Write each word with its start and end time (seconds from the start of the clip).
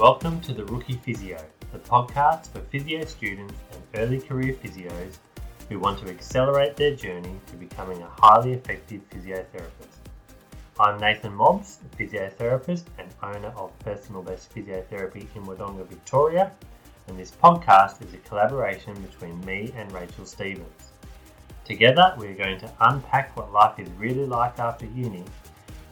Welcome 0.00 0.40
to 0.40 0.54
the 0.54 0.64
Rookie 0.64 0.98
Physio, 1.04 1.44
the 1.74 1.78
podcast 1.78 2.48
for 2.48 2.60
physio 2.60 3.04
students 3.04 3.52
and 3.70 3.82
early 3.96 4.18
career 4.18 4.54
physios 4.54 5.18
who 5.68 5.78
want 5.78 5.98
to 5.98 6.08
accelerate 6.08 6.74
their 6.74 6.96
journey 6.96 7.38
to 7.48 7.56
becoming 7.56 8.00
a 8.00 8.08
highly 8.18 8.54
effective 8.54 9.02
physiotherapist. 9.10 9.98
I'm 10.80 10.98
Nathan 10.98 11.34
Mobbs, 11.34 11.80
a 11.84 11.96
physiotherapist 12.02 12.84
and 12.96 13.10
owner 13.22 13.52
of 13.58 13.78
Personal 13.80 14.22
Best 14.22 14.54
Physiotherapy 14.54 15.26
in 15.36 15.44
Wodonga, 15.44 15.86
Victoria, 15.86 16.50
and 17.08 17.18
this 17.18 17.32
podcast 17.32 18.02
is 18.02 18.14
a 18.14 18.26
collaboration 18.26 18.94
between 19.02 19.38
me 19.44 19.70
and 19.76 19.92
Rachel 19.92 20.24
Stevens. 20.24 20.92
Together, 21.66 22.14
we 22.18 22.28
are 22.28 22.34
going 22.34 22.58
to 22.60 22.72
unpack 22.80 23.36
what 23.36 23.52
life 23.52 23.78
is 23.78 23.90
really 23.98 24.24
like 24.24 24.58
after 24.58 24.86
uni 24.86 25.24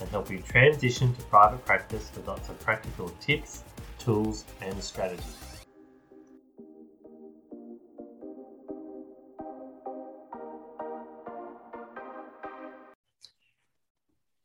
and 0.00 0.08
help 0.08 0.30
you 0.30 0.38
transition 0.38 1.14
to 1.14 1.22
private 1.24 1.62
practice 1.66 2.10
with 2.16 2.26
lots 2.26 2.48
of 2.48 2.58
practical 2.60 3.10
tips, 3.20 3.64
tools, 3.98 4.44
and 4.60 4.82
strategies. 4.82 5.36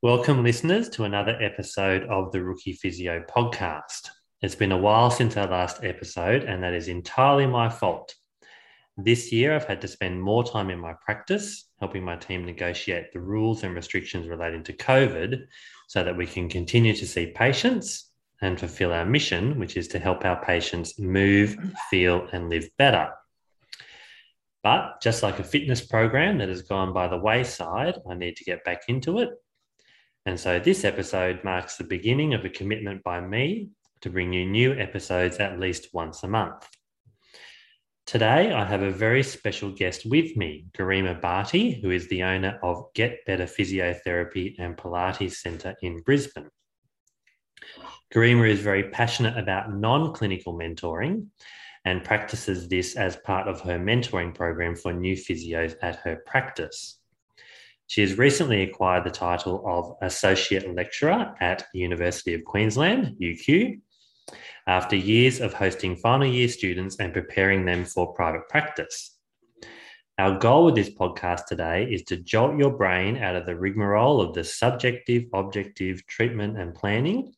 Welcome, 0.02 0.44
listeners, 0.44 0.90
to 0.90 1.06
another 1.06 1.38
episode 1.42 2.04
of 2.10 2.32
the 2.34 2.44
Rookie 2.44 2.74
Physio 2.74 3.24
podcast. 3.34 4.10
It's 4.42 4.56
been 4.56 4.74
a 4.74 4.78
while 4.78 5.10
since 5.10 5.38
our 5.38 5.48
last 5.48 5.82
episode, 5.84 6.44
and 6.44 6.62
that 6.62 6.74
is 6.74 6.90
entirely 6.90 7.48
my 7.48 7.70
fault. 7.70 8.14
This 8.98 9.32
year, 9.32 9.56
I've 9.56 9.64
had 9.64 9.80
to 9.82 9.88
spend 9.88 10.22
more 10.22 10.44
time 10.44 10.70
in 10.70 10.78
my 10.78 10.94
practice, 11.06 11.70
helping 11.80 12.04
my 12.04 12.18
team 12.18 12.46
negotiate 12.46 13.14
the 13.14 13.22
rules 13.22 13.64
and 13.64 13.74
restrictions 13.74 14.28
relating 14.28 14.64
to 14.66 14.74
COVID 14.74 15.46
so 15.88 16.04
that 16.04 16.18
we 16.18 16.28
can 16.28 16.50
continue 16.50 16.94
to 16.94 17.08
see 17.08 17.28
patients 17.28 18.13
and 18.44 18.60
fulfill 18.60 18.92
our 18.92 19.06
mission, 19.06 19.58
which 19.58 19.78
is 19.78 19.88
to 19.90 20.00
help 20.00 20.26
our 20.26 20.44
patients 20.44 21.00
move, 21.00 21.58
feel, 21.90 22.28
and 22.34 22.50
live 22.50 22.68
better. 22.78 23.10
But 24.64 25.02
just 25.02 25.24
like 25.24 25.40
a 25.40 25.44
fitness 25.44 25.82
program 25.86 26.38
that 26.38 26.50
has 26.50 26.62
gone 26.62 26.94
by 26.94 27.08
the 27.08 27.18
wayside, 27.18 27.96
I 28.10 28.16
need 28.16 28.36
to 28.38 28.44
get 28.44 28.64
back 28.64 28.84
into 28.88 29.20
it. 29.20 29.30
And 30.26 30.40
so 30.40 30.60
this 30.60 30.84
episode 30.84 31.44
marks 31.44 31.78
the 31.78 31.84
beginning 31.84 32.34
of 32.34 32.46
a 32.46 32.50
commitment 32.50 33.04
by 33.04 33.20
me 33.22 33.70
to 34.02 34.10
bring 34.10 34.34
you 34.34 34.46
new 34.46 34.74
episodes 34.74 35.38
at 35.38 35.60
least 35.60 35.94
once 35.94 36.24
a 36.24 36.28
month. 36.28 36.68
Today, 38.06 38.52
I 38.52 38.66
have 38.66 38.82
a 38.82 38.92
very 38.92 39.24
special 39.24 39.72
guest 39.72 40.06
with 40.06 40.36
me, 40.36 40.66
Garima 40.78 41.20
Bharti, 41.22 41.82
who 41.82 41.90
is 41.92 42.10
the 42.10 42.24
owner 42.24 42.60
of 42.62 42.94
Get 42.94 43.26
Better 43.26 43.46
Physiotherapy 43.46 44.56
and 44.60 44.76
Pilates 44.76 45.36
Centre 45.36 45.76
in 45.82 46.02
Brisbane. 46.02 46.50
Garima 48.14 48.48
is 48.48 48.60
very 48.60 48.84
passionate 48.90 49.38
about 49.38 49.74
non 49.74 50.14
clinical 50.14 50.54
mentoring 50.54 51.28
and 51.84 52.04
practices 52.04 52.68
this 52.68 52.96
as 52.96 53.16
part 53.16 53.48
of 53.48 53.60
her 53.62 53.80
mentoring 53.80 54.36
program 54.36 54.76
for 54.76 54.94
new 54.94 55.16
physios 55.16 55.76
at 55.82 55.96
her 55.98 56.18
practice. 56.28 57.00
She 57.88 58.02
has 58.02 58.18
recently 58.20 58.62
acquired 58.62 59.04
the 59.04 59.10
title 59.10 59.64
of 59.68 59.96
Associate 60.02 60.74
Lecturer 60.76 61.34
at 61.42 61.66
University 61.74 62.36
of 62.36 62.46
Queensland, 62.46 63.18
UQ, 63.20 63.82
after 64.68 64.96
years 64.96 65.42
of 65.42 65.54
hosting 65.54 65.96
final 65.96 66.28
year 66.28 66.48
students 66.48 66.98
and 67.00 67.14
preparing 67.14 67.66
them 67.66 67.84
for 67.84 68.14
private 68.14 68.48
practice. 68.48 69.18
Our 70.20 70.38
goal 70.38 70.66
with 70.66 70.76
this 70.76 70.92
podcast 70.92 71.48
today 71.48 71.86
is 71.92 72.04
to 72.04 72.18
jolt 72.18 72.60
your 72.60 72.78
brain 72.78 73.18
out 73.18 73.36
of 73.36 73.48
the 73.48 73.56
rigmarole 73.56 74.22
of 74.22 74.36
the 74.36 74.44
subjective, 74.44 75.24
objective 75.34 76.06
treatment 76.06 76.60
and 76.60 76.76
planning, 76.76 77.34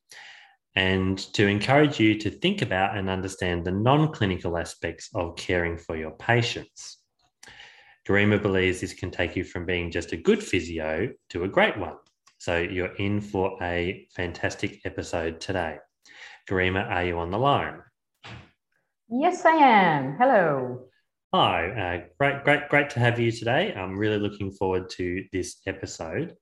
and 0.75 1.17
to 1.33 1.47
encourage 1.47 1.99
you 1.99 2.15
to 2.19 2.29
think 2.29 2.61
about 2.61 2.97
and 2.97 3.09
understand 3.09 3.65
the 3.65 3.71
non 3.71 4.11
clinical 4.11 4.57
aspects 4.57 5.09
of 5.15 5.35
caring 5.35 5.77
for 5.77 5.95
your 5.95 6.11
patients. 6.11 6.97
Garima 8.07 8.41
believes 8.41 8.81
this 8.81 8.93
can 8.93 9.09
take 9.09 9.35
you 9.35 9.43
from 9.43 9.65
being 9.65 9.89
just 9.89 10.11
a 10.11 10.17
good 10.17 10.43
physio 10.43 11.09
to 11.29 11.43
a 11.43 11.47
great 11.47 11.77
one. 11.77 11.95
So 12.37 12.57
you're 12.57 12.95
in 12.95 13.21
for 13.21 13.57
a 13.63 14.07
fantastic 14.15 14.81
episode 14.85 15.39
today. 15.39 15.77
Garima, 16.47 16.87
are 16.87 17.05
you 17.05 17.17
on 17.17 17.31
the 17.31 17.39
line? 17.39 17.81
Yes, 19.09 19.45
I 19.45 19.55
am. 19.55 20.17
Hello. 20.17 20.87
Hi, 21.33 21.69
uh, 21.69 22.07
great, 22.19 22.43
great, 22.43 22.69
great 22.69 22.89
to 22.91 22.99
have 22.99 23.19
you 23.19 23.31
today. 23.31 23.73
I'm 23.73 23.97
really 23.97 24.19
looking 24.19 24.51
forward 24.51 24.89
to 24.91 25.23
this 25.33 25.57
episode. 25.65 26.35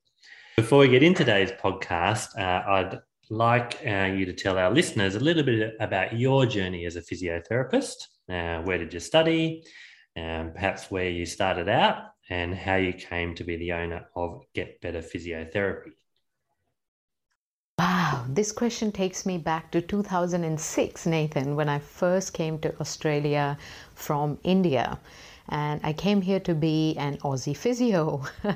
Before 0.58 0.80
we 0.80 0.88
get 0.90 1.04
into 1.04 1.24
today's 1.24 1.52
podcast, 1.52 2.38
uh, 2.38 2.70
I'd 2.70 3.00
like 3.30 3.80
uh, 3.86 4.12
you 4.16 4.26
to 4.26 4.34
tell 4.34 4.58
our 4.58 4.72
listeners 4.72 5.16
a 5.16 5.20
little 5.20 5.44
bit 5.44 5.76
about 5.80 6.18
your 6.18 6.46
journey 6.46 6.86
as 6.86 6.96
a 6.96 7.02
physiotherapist. 7.02 8.08
Uh, 8.30 8.62
where 8.62 8.78
did 8.78 8.94
you 8.94 9.00
study? 9.00 9.64
Um, 10.16 10.52
perhaps 10.54 10.92
where 10.92 11.10
you 11.10 11.26
started 11.26 11.68
out 11.68 12.14
and 12.30 12.54
how 12.54 12.76
you 12.76 12.94
came 12.94 13.36
to 13.36 13.44
be 13.44 13.58
the 13.58 13.74
owner 13.74 14.08
of 14.16 14.44
Get 14.54 14.80
Better 14.82 15.02
Physiotherapy. 15.02 15.92
Wow, 17.80 18.26
this 18.30 18.52
question 18.52 18.92
takes 18.92 19.26
me 19.26 19.38
back 19.40 19.72
to 19.72 19.82
2006, 19.82 21.06
Nathan, 21.08 21.56
when 21.56 21.68
I 21.68 21.80
first 21.80 22.34
came 22.34 22.60
to 22.60 22.80
Australia 22.80 23.58
from 23.96 24.38
India. 24.44 25.00
And 25.50 25.82
I 25.84 25.94
came 25.94 26.22
here 26.22 26.40
to 26.42 26.54
be 26.54 26.96
an 26.98 27.18
Aussie 27.18 27.58
physio. 27.58 28.24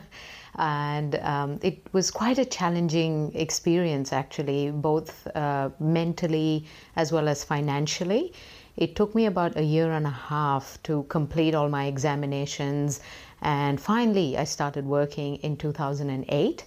and 0.58 1.16
um, 1.22 1.60
it 1.62 1.86
was 1.94 2.10
quite 2.10 2.40
a 2.40 2.46
challenging 2.46 3.32
experience, 3.36 4.12
actually, 4.12 4.72
both 4.72 5.28
uh, 5.36 5.70
mentally 5.80 6.66
as 6.96 7.12
well 7.12 7.28
as 7.28 7.44
financially. 7.44 8.34
It 8.76 8.96
took 8.96 9.14
me 9.14 9.26
about 9.26 9.56
a 9.56 9.64
year 9.64 9.92
and 9.92 10.06
a 10.06 10.12
half 10.12 10.82
to 10.84 11.04
complete 11.10 11.54
all 11.54 11.70
my 11.70 11.86
examinations, 11.86 13.02
and 13.42 13.80
finally, 13.80 14.38
I 14.38 14.46
started 14.46 14.86
working 14.86 15.36
in 15.38 15.58
2008. 15.58 16.66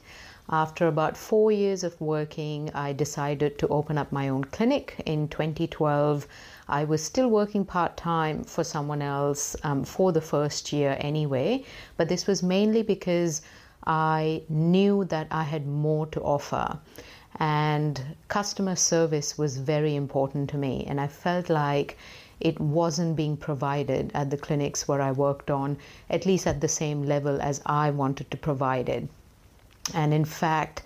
After 0.52 0.88
about 0.88 1.16
four 1.16 1.52
years 1.52 1.84
of 1.84 2.00
working, 2.00 2.70
I 2.74 2.92
decided 2.92 3.58
to 3.60 3.68
open 3.68 3.96
up 3.96 4.10
my 4.10 4.28
own 4.28 4.42
clinic 4.42 5.00
in 5.06 5.28
2012. 5.28 6.26
I 6.68 6.82
was 6.84 7.02
still 7.02 7.28
working 7.28 7.64
part 7.64 7.96
time 7.96 8.42
for 8.42 8.64
someone 8.64 9.02
else 9.02 9.54
um, 9.62 9.84
for 9.84 10.10
the 10.10 10.20
first 10.20 10.72
year 10.72 10.96
anyway, 11.00 11.64
but 11.96 12.08
this 12.08 12.26
was 12.26 12.42
mainly 12.42 12.82
because 12.82 13.42
I 13.86 14.42
knew 14.48 15.04
that 15.06 15.26
I 15.30 15.44
had 15.44 15.66
more 15.66 16.06
to 16.08 16.20
offer. 16.20 16.78
And 17.38 18.16
customer 18.28 18.76
service 18.76 19.38
was 19.38 19.56
very 19.56 19.94
important 19.94 20.50
to 20.50 20.58
me, 20.58 20.84
and 20.86 21.00
I 21.00 21.06
felt 21.06 21.48
like 21.48 21.96
it 22.40 22.58
wasn't 22.58 23.16
being 23.16 23.36
provided 23.36 24.10
at 24.14 24.30
the 24.30 24.36
clinics 24.36 24.88
where 24.88 25.00
I 25.00 25.12
worked 25.12 25.50
on, 25.50 25.76
at 26.08 26.26
least 26.26 26.46
at 26.46 26.60
the 26.60 26.68
same 26.68 27.04
level 27.04 27.40
as 27.40 27.60
I 27.66 27.90
wanted 27.90 28.30
to 28.30 28.36
provide 28.36 28.88
it. 28.88 29.08
And 29.94 30.12
in 30.12 30.24
fact, 30.24 30.82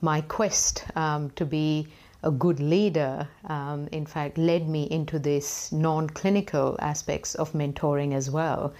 my 0.00 0.20
quest 0.20 0.84
um, 0.96 1.30
to 1.30 1.44
be 1.44 1.88
a 2.22 2.30
good 2.30 2.60
leader, 2.60 3.28
um, 3.48 3.88
in 3.90 4.06
fact, 4.06 4.38
led 4.38 4.68
me 4.68 4.84
into 4.84 5.18
this 5.18 5.72
non 5.72 6.08
clinical 6.08 6.76
aspects 6.80 7.34
of 7.34 7.52
mentoring 7.52 8.14
as 8.14 8.30
well. 8.30 8.72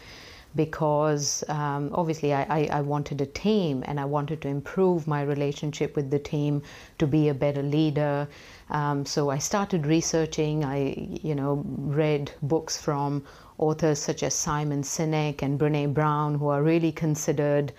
Because 0.54 1.42
um, 1.48 1.90
obviously, 1.94 2.34
I, 2.34 2.42
I, 2.42 2.78
I, 2.78 2.80
wanted 2.82 3.20
a 3.20 3.26
team 3.26 3.82
and 3.86 3.98
I 3.98 4.04
wanted 4.04 4.42
to 4.42 4.48
improve 4.48 5.06
my 5.06 5.22
relationship 5.22 5.96
with 5.96 6.10
the 6.10 6.18
team 6.18 6.62
to 6.98 7.06
be 7.06 7.28
a 7.28 7.34
better 7.34 7.62
leader. 7.62 8.28
Um, 8.68 9.06
so 9.06 9.30
I 9.30 9.38
started 9.38 9.86
researching. 9.86 10.64
I, 10.64 11.18
you 11.22 11.34
know, 11.34 11.62
read 11.66 12.32
books 12.42 12.76
from 12.76 13.24
authors 13.58 13.98
such 13.98 14.22
as 14.22 14.34
Simon 14.34 14.82
Sinek 14.82 15.42
and 15.42 15.58
Brene 15.58 15.94
Brown, 15.94 16.34
who 16.34 16.48
are 16.48 16.62
really 16.62 16.92
considered 16.92 17.72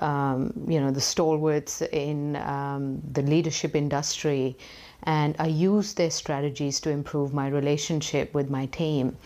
um, 0.00 0.52
you 0.68 0.80
know, 0.80 0.90
the 0.90 1.00
stalwarts 1.00 1.82
in 1.82 2.36
um, 2.36 3.00
the 3.12 3.22
leadership 3.22 3.74
industry, 3.74 4.56
and 5.04 5.36
I 5.38 5.46
used 5.46 5.96
their 5.96 6.10
strategies 6.10 6.80
to 6.80 6.90
improve 6.90 7.32
my 7.32 7.48
relationship 7.48 8.34
with 8.34 8.50
my 8.50 8.66
team. 8.66 9.16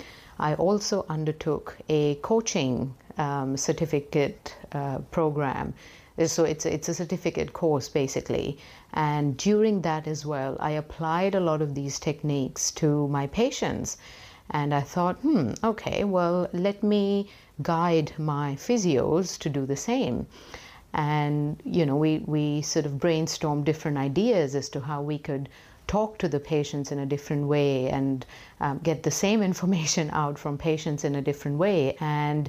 I 0.40 0.54
also 0.54 1.04
undertook 1.08 1.76
a 1.88 2.16
coaching 2.22 2.94
um, 3.18 3.56
certificate 3.56 4.56
uh, 4.72 4.98
program. 5.10 5.74
So 6.26 6.44
it's 6.44 6.66
it's 6.66 6.88
a 6.88 6.94
certificate 6.94 7.52
course 7.52 7.88
basically, 7.88 8.58
and 8.92 9.36
during 9.36 9.82
that 9.82 10.06
as 10.06 10.26
well, 10.26 10.56
I 10.58 10.72
applied 10.72 11.34
a 11.34 11.40
lot 11.40 11.62
of 11.62 11.74
these 11.74 11.98
techniques 11.98 12.70
to 12.72 13.06
my 13.08 13.26
patients, 13.28 13.96
and 14.50 14.74
I 14.74 14.80
thought, 14.80 15.16
hmm, 15.18 15.52
okay, 15.62 16.04
well, 16.04 16.48
let 16.52 16.82
me 16.82 17.28
guide 17.62 18.12
my 18.18 18.56
physios 18.56 19.38
to 19.38 19.48
do 19.48 19.64
the 19.66 19.76
same. 19.76 20.26
And, 20.92 21.60
you 21.64 21.86
know, 21.86 21.96
we, 21.96 22.18
we 22.26 22.62
sort 22.62 22.84
of 22.86 22.92
brainstormed 22.94 23.64
different 23.64 23.96
ideas 23.96 24.54
as 24.56 24.68
to 24.70 24.80
how 24.80 25.02
we 25.02 25.18
could 25.18 25.48
talk 25.90 26.18
to 26.18 26.28
the 26.28 26.38
patients 26.38 26.92
in 26.92 27.00
a 27.00 27.04
different 27.04 27.48
way 27.48 27.88
and 27.90 28.24
um, 28.60 28.78
get 28.78 29.02
the 29.02 29.10
same 29.10 29.42
information 29.50 30.08
out 30.12 30.38
from 30.38 30.56
patients 30.56 31.02
in 31.04 31.16
a 31.16 31.20
different 31.20 31.58
way. 31.58 31.96
And 31.98 32.48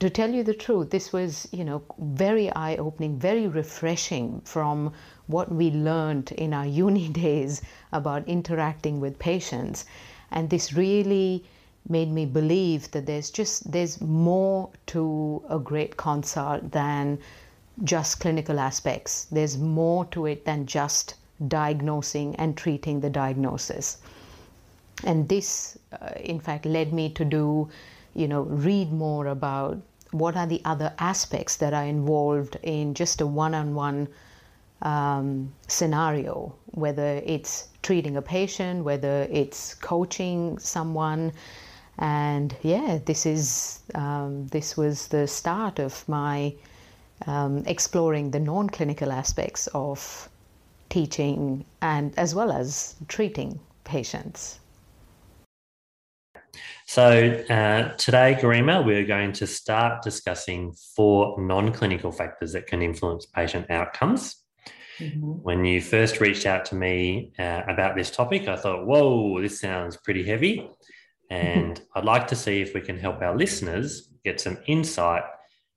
to 0.00 0.10
tell 0.10 0.30
you 0.30 0.42
the 0.42 0.52
truth, 0.52 0.90
this 0.90 1.14
was, 1.14 1.48
you 1.50 1.64
know, 1.64 1.80
very 1.98 2.52
eye 2.52 2.76
opening, 2.76 3.18
very 3.18 3.46
refreshing 3.46 4.42
from 4.44 4.92
what 5.28 5.50
we 5.50 5.70
learned 5.70 6.32
in 6.32 6.52
our 6.52 6.66
uni 6.84 7.08
days 7.08 7.62
about 7.90 8.28
interacting 8.28 9.00
with 9.00 9.18
patients. 9.18 9.86
And 10.30 10.50
this 10.50 10.74
really 10.74 11.44
made 11.88 12.12
me 12.12 12.26
believe 12.26 12.90
that 12.90 13.06
there's 13.06 13.30
just 13.30 13.72
there's 13.72 13.98
more 14.00 14.68
to 14.88 15.42
a 15.48 15.58
great 15.58 15.96
consult 15.96 16.72
than 16.72 17.18
just 17.82 18.20
clinical 18.20 18.60
aspects. 18.60 19.24
There's 19.30 19.56
more 19.56 20.04
to 20.06 20.26
it 20.26 20.44
than 20.44 20.66
just 20.66 21.14
diagnosing 21.48 22.36
and 22.36 22.56
treating 22.56 23.00
the 23.00 23.10
diagnosis. 23.10 23.98
And 25.04 25.28
this, 25.28 25.78
uh, 26.00 26.10
in 26.16 26.40
fact, 26.40 26.64
led 26.64 26.92
me 26.92 27.10
to 27.10 27.24
do, 27.24 27.68
you 28.14 28.28
know, 28.28 28.42
read 28.42 28.92
more 28.92 29.26
about 29.26 29.78
what 30.12 30.36
are 30.36 30.46
the 30.46 30.60
other 30.64 30.92
aspects 30.98 31.56
that 31.56 31.72
are 31.72 31.84
involved 31.84 32.56
in 32.62 32.94
just 32.94 33.20
a 33.20 33.26
one 33.26 33.54
on 33.54 33.74
one 33.74 34.08
scenario, 35.68 36.54
whether 36.72 37.22
it's 37.24 37.68
treating 37.82 38.16
a 38.16 38.22
patient, 38.22 38.84
whether 38.84 39.26
it's 39.30 39.74
coaching 39.74 40.58
someone. 40.58 41.32
And 41.98 42.54
yeah, 42.62 42.98
this 43.04 43.26
is 43.26 43.80
um, 43.94 44.46
this 44.48 44.76
was 44.76 45.08
the 45.08 45.26
start 45.26 45.78
of 45.78 46.08
my 46.08 46.54
um, 47.26 47.62
exploring 47.66 48.30
the 48.30 48.40
non-clinical 48.40 49.12
aspects 49.12 49.68
of 49.74 50.28
teaching 50.92 51.64
and 51.80 52.12
as 52.18 52.34
well 52.34 52.52
as 52.52 52.96
treating 53.08 53.58
patients. 53.84 54.60
So 56.86 57.42
uh, 57.48 57.96
today, 57.96 58.36
Garima, 58.38 58.84
we're 58.84 59.06
going 59.06 59.32
to 59.32 59.46
start 59.46 60.02
discussing 60.02 60.74
four 60.94 61.40
non-clinical 61.40 62.12
factors 62.12 62.52
that 62.52 62.66
can 62.66 62.82
influence 62.82 63.24
patient 63.24 63.70
outcomes. 63.70 64.36
Mm-hmm. 64.98 65.30
When 65.48 65.64
you 65.64 65.80
first 65.80 66.20
reached 66.20 66.44
out 66.44 66.66
to 66.66 66.74
me 66.74 67.32
uh, 67.38 67.62
about 67.66 67.96
this 67.96 68.10
topic, 68.10 68.46
I 68.46 68.56
thought, 68.56 68.84
whoa, 68.84 69.40
this 69.40 69.58
sounds 69.58 69.96
pretty 69.96 70.22
heavy. 70.22 70.68
And 71.30 71.80
I'd 71.94 72.04
like 72.04 72.26
to 72.26 72.36
see 72.36 72.60
if 72.60 72.74
we 72.74 72.82
can 72.82 72.98
help 72.98 73.22
our 73.22 73.34
listeners 73.34 74.10
get 74.22 74.42
some 74.42 74.58
insight 74.66 75.22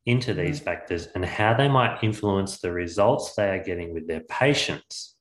into 0.06 0.32
mm-hmm. 0.32 0.46
these 0.46 0.60
factors 0.60 1.08
and 1.16 1.26
how 1.26 1.54
they 1.54 1.68
might 1.68 2.04
influence 2.04 2.60
the 2.60 2.72
results 2.72 3.36
they 3.36 3.50
are 3.50 3.64
getting 3.64 3.94
with 3.94 4.08
their 4.08 4.22
patients. 4.22 5.16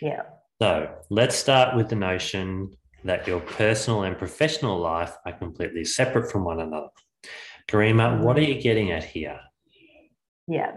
Yeah. 0.00 0.22
So 0.60 0.94
let's 1.08 1.36
start 1.36 1.76
with 1.76 1.88
the 1.88 1.96
notion 1.96 2.70
that 3.04 3.26
your 3.26 3.40
personal 3.40 4.02
and 4.02 4.16
professional 4.18 4.78
life 4.78 5.14
are 5.24 5.32
completely 5.32 5.84
separate 5.84 6.30
from 6.30 6.44
one 6.44 6.60
another. 6.60 6.88
Garima, 7.68 8.20
what 8.20 8.36
are 8.36 8.42
you 8.42 8.60
getting 8.60 8.90
at 8.90 9.04
here? 9.04 9.40
Yeah. 10.46 10.72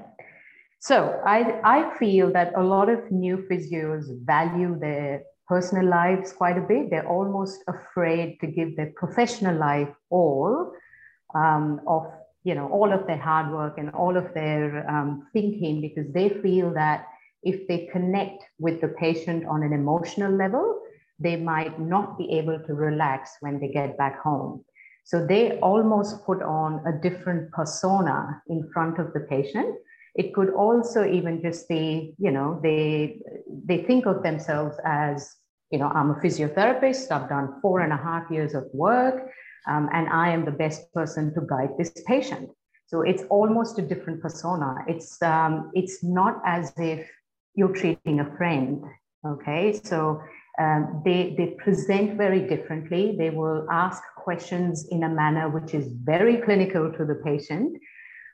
So 0.79 1.19
I, 1.25 1.59
I 1.63 1.97
feel 1.97 2.31
that 2.33 2.53
a 2.55 2.63
lot 2.63 2.89
of 2.89 3.11
new 3.11 3.37
physios 3.49 4.05
value 4.25 4.77
their 4.79 5.23
personal 5.47 5.87
lives 5.89 6.31
quite 6.31 6.57
a 6.57 6.61
bit. 6.61 6.89
They're 6.89 7.07
almost 7.07 7.63
afraid 7.67 8.37
to 8.41 8.47
give 8.47 8.75
their 8.75 8.91
professional 8.95 9.57
life 9.57 9.89
all 10.09 10.71
um, 11.35 11.81
of 11.87 12.05
you 12.43 12.55
know 12.55 12.67
all 12.67 12.91
of 12.91 13.05
their 13.07 13.17
hard 13.17 13.51
work 13.51 13.77
and 13.77 13.89
all 13.91 14.17
of 14.17 14.33
their 14.33 14.89
um, 14.89 15.27
thinking 15.33 15.81
because 15.81 16.11
they 16.13 16.29
feel 16.29 16.73
that 16.73 17.05
if 17.43 17.67
they 17.67 17.89
connect 17.91 18.43
with 18.59 18.79
the 18.81 18.87
patient 18.87 19.45
on 19.45 19.63
an 19.63 19.73
emotional 19.73 20.31
level 20.31 20.79
they 21.19 21.35
might 21.35 21.79
not 21.79 22.17
be 22.17 22.29
able 22.31 22.59
to 22.59 22.73
relax 22.73 23.37
when 23.39 23.59
they 23.59 23.67
get 23.67 23.97
back 23.97 24.21
home. 24.21 24.63
So 25.05 25.25
they 25.25 25.59
almost 25.59 26.25
put 26.25 26.41
on 26.41 26.81
a 26.85 26.93
different 27.01 27.51
persona 27.51 28.41
in 28.47 28.69
front 28.73 28.99
of 28.99 29.13
the 29.13 29.21
patient. 29.21 29.75
It 30.15 30.33
could 30.33 30.49
also 30.51 31.05
even 31.05 31.41
just 31.41 31.67
be 31.67 32.13
you 32.17 32.31
know 32.31 32.59
they 32.61 33.19
they 33.65 33.83
think 33.83 34.05
of 34.05 34.23
themselves 34.23 34.77
as 34.85 35.35
you 35.71 35.79
know 35.79 35.87
i'm 35.87 36.11
a 36.11 36.15
physiotherapist. 36.15 37.11
I've 37.11 37.29
done 37.29 37.55
four 37.61 37.79
and 37.79 37.91
a 37.91 37.97
half 37.97 38.29
years 38.29 38.53
of 38.53 38.65
work 38.73 39.29
um, 39.67 39.89
and 39.93 40.09
I 40.09 40.29
am 40.29 40.45
the 40.45 40.51
best 40.51 40.91
person 40.93 41.33
to 41.33 41.41
guide 41.41 41.71
this 41.77 41.91
patient. 42.05 42.49
So 42.87 43.01
it's 43.01 43.23
almost 43.29 43.79
a 43.79 43.81
different 43.81 44.21
persona. 44.21 44.75
It's 44.87 45.21
um, 45.21 45.71
it's 45.73 46.03
not 46.03 46.41
as 46.45 46.73
if 46.77 47.09
you're 47.55 47.73
treating 47.73 48.19
a 48.19 48.37
friend. 48.37 48.83
Okay, 49.25 49.79
so 49.83 50.21
um, 50.59 51.01
they 51.05 51.33
they 51.37 51.47
present 51.57 52.17
very 52.17 52.41
differently. 52.41 53.15
They 53.17 53.29
will 53.29 53.65
ask 53.71 54.03
questions 54.17 54.87
in 54.91 55.03
a 55.03 55.09
manner 55.09 55.49
which 55.49 55.73
is 55.73 55.87
very 55.87 56.37
clinical 56.37 56.91
to 56.91 57.05
the 57.05 57.15
patient, 57.15 57.77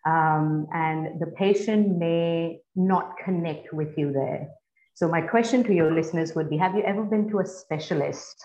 um, 0.06 0.68
and 0.74 1.20
the 1.22 1.28
patient 1.38 1.98
may 1.98 2.60
not 2.76 3.18
connect 3.24 3.72
with 3.72 3.98
you 3.98 4.12
there. 4.12 4.50
So 4.96 5.08
my 5.08 5.22
question 5.22 5.64
to 5.66 5.74
your 5.74 5.94
listeners 5.94 6.36
would 6.36 6.50
be: 6.50 6.58
Have 6.58 6.76
you 6.76 6.82
ever 6.82 7.04
been 7.04 7.30
to 7.30 7.40
a 7.40 7.46
specialist? 7.46 8.44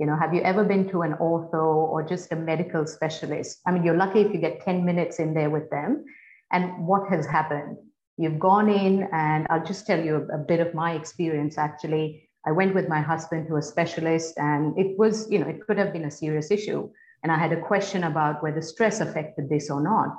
You 0.00 0.06
know, 0.06 0.16
have 0.16 0.32
you 0.32 0.40
ever 0.40 0.64
been 0.64 0.88
to 0.88 1.02
an 1.02 1.12
ortho 1.20 1.62
or 1.62 2.02
just 2.02 2.32
a 2.32 2.36
medical 2.36 2.86
specialist? 2.86 3.60
I 3.66 3.70
mean, 3.70 3.84
you're 3.84 3.98
lucky 3.98 4.22
if 4.22 4.32
you 4.32 4.40
get 4.40 4.64
10 4.64 4.82
minutes 4.82 5.18
in 5.18 5.34
there 5.34 5.50
with 5.50 5.68
them. 5.68 6.06
And 6.50 6.86
what 6.86 7.10
has 7.10 7.26
happened? 7.26 7.76
You've 8.16 8.38
gone 8.38 8.70
in, 8.70 9.06
and 9.12 9.46
I'll 9.50 9.62
just 9.62 9.86
tell 9.86 10.02
you 10.02 10.26
a, 10.32 10.36
a 10.36 10.38
bit 10.38 10.60
of 10.60 10.72
my 10.72 10.92
experience 10.94 11.58
actually. 11.58 12.30
I 12.46 12.52
went 12.52 12.74
with 12.74 12.88
my 12.88 13.02
husband 13.02 13.48
to 13.48 13.56
a 13.56 13.62
specialist, 13.62 14.38
and 14.38 14.76
it 14.78 14.98
was, 14.98 15.30
you 15.30 15.38
know, 15.38 15.46
it 15.46 15.66
could 15.66 15.76
have 15.76 15.92
been 15.92 16.06
a 16.06 16.10
serious 16.10 16.50
issue. 16.50 16.88
And 17.22 17.30
I 17.30 17.36
had 17.36 17.52
a 17.52 17.60
question 17.60 18.04
about 18.04 18.42
whether 18.42 18.62
stress 18.62 19.00
affected 19.00 19.50
this 19.50 19.70
or 19.70 19.82
not. 19.82 20.16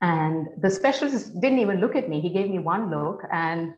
And 0.00 0.48
the 0.60 0.70
specialist 0.70 1.40
didn't 1.40 1.60
even 1.60 1.80
look 1.80 1.94
at 1.94 2.08
me. 2.08 2.20
He 2.20 2.30
gave 2.30 2.50
me 2.50 2.58
one 2.58 2.90
look, 2.90 3.22
and 3.30 3.74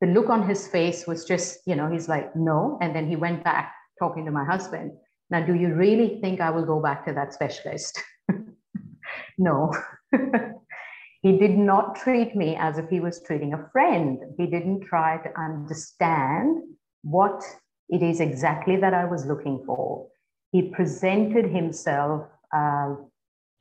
the 0.00 0.08
look 0.08 0.28
on 0.28 0.48
his 0.48 0.66
face 0.66 1.06
was 1.06 1.24
just, 1.24 1.60
you 1.68 1.76
know, 1.76 1.88
he's 1.88 2.08
like, 2.08 2.34
no. 2.34 2.78
And 2.82 2.96
then 2.96 3.06
he 3.06 3.14
went 3.14 3.44
back 3.44 3.72
talking 4.02 4.24
to 4.24 4.32
my 4.32 4.44
husband. 4.44 4.90
Now, 5.30 5.40
do 5.46 5.54
you 5.54 5.74
really 5.74 6.18
think 6.20 6.40
I 6.40 6.50
will 6.50 6.66
go 6.66 6.80
back 6.88 7.06
to 7.06 7.12
that 7.14 7.32
specialist? 7.32 8.02
no. 9.38 9.72
he 11.22 11.38
did 11.38 11.56
not 11.56 11.94
treat 12.04 12.34
me 12.34 12.56
as 12.56 12.78
if 12.78 12.88
he 12.90 13.00
was 13.00 13.22
treating 13.26 13.54
a 13.54 13.68
friend. 13.72 14.18
He 14.38 14.46
didn't 14.46 14.80
try 14.82 15.18
to 15.18 15.40
understand 15.40 16.62
what 17.02 17.42
it 17.88 18.02
is 18.02 18.20
exactly 18.20 18.76
that 18.76 18.92
I 18.92 19.04
was 19.04 19.24
looking 19.24 19.62
for. 19.64 20.08
He 20.50 20.62
presented 20.62 21.46
himself, 21.50 22.26
uh, 22.54 22.96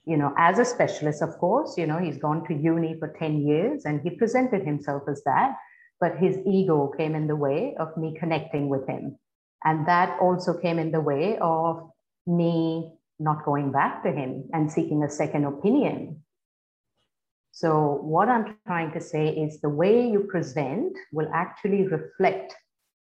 you 0.06 0.18
know, 0.18 0.34
as 0.38 0.58
a 0.58 0.66
specialist, 0.66 1.22
of 1.22 1.38
course. 1.38 1.78
You 1.78 1.86
know, 1.86 2.00
he's 2.00 2.18
gone 2.18 2.46
to 2.48 2.54
uni 2.54 2.96
for 3.00 3.14
10 3.20 3.48
years 3.48 3.86
and 3.86 4.02
he 4.02 4.10
presented 4.10 4.66
himself 4.66 5.04
as 5.08 5.22
that, 5.26 5.56
but 6.00 6.18
his 6.18 6.38
ego 6.46 6.92
came 6.98 7.14
in 7.16 7.28
the 7.28 7.36
way 7.36 7.76
of 7.80 7.96
me 7.96 8.16
connecting 8.20 8.68
with 8.68 8.88
him. 8.88 9.18
And 9.64 9.88
that 9.88 10.20
also 10.20 10.58
came 10.58 10.80
in 10.80 10.92
the 10.92 11.02
way 11.02 11.38
of 11.40 11.90
me 12.26 12.94
not 13.20 13.46
going 13.46 13.72
back 13.72 14.04
to 14.04 14.12
him 14.12 14.50
and 14.54 14.72
seeking 14.72 15.04
a 15.04 15.10
second 15.10 15.46
opinion. 15.46 16.24
So, 17.52 18.00
what 18.02 18.30
I'm 18.30 18.58
trying 18.66 18.92
to 18.94 19.02
say 19.02 19.28
is 19.28 19.60
the 19.60 19.70
way 19.70 20.08
you 20.10 20.22
present 20.22 20.98
will 21.12 21.30
actually 21.34 21.88
reflect 21.88 22.56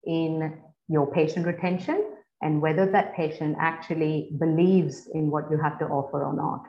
in 0.06 0.58
your 0.88 1.12
patient 1.12 1.46
retention 1.46 2.04
and 2.42 2.62
whether 2.62 2.90
that 2.90 3.16
patient 3.16 3.58
actually 3.60 4.32
believes 4.40 5.08
in 5.14 5.30
what 5.30 5.52
you 5.52 5.58
have 5.58 5.78
to 5.80 5.86
offer 5.86 6.24
or 6.24 6.34
not. 6.34 6.64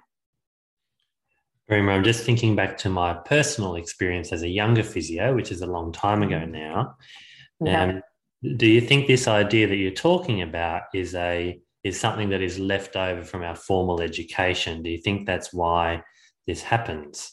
Garima, 1.70 1.92
I'm 1.92 2.04
just 2.04 2.24
thinking 2.24 2.56
back 2.56 2.76
to 2.78 2.88
my 2.88 3.14
personal 3.14 3.76
experience 3.76 4.32
as 4.32 4.42
a 4.42 4.48
younger 4.48 4.82
physio, 4.82 5.34
which 5.36 5.52
is 5.52 5.62
a 5.62 5.66
long 5.66 5.92
time 5.92 6.22
ago 6.22 6.44
now. 6.44 6.96
Yeah. 7.64 7.84
Um, 7.84 8.02
do 8.42 8.66
you 8.66 8.80
think 8.80 9.06
this 9.06 9.28
idea 9.28 9.66
that 9.66 9.76
you're 9.76 9.90
talking 9.90 10.42
about 10.42 10.82
is 10.94 11.14
a 11.14 11.60
is 11.82 11.98
something 11.98 12.28
that 12.30 12.42
is 12.42 12.58
left 12.58 12.96
over 12.96 13.22
from 13.22 13.42
our 13.42 13.54
formal 13.54 14.00
education? 14.02 14.82
Do 14.82 14.90
you 14.90 14.98
think 14.98 15.26
that's 15.26 15.52
why 15.52 16.02
this 16.46 16.62
happens? 16.62 17.32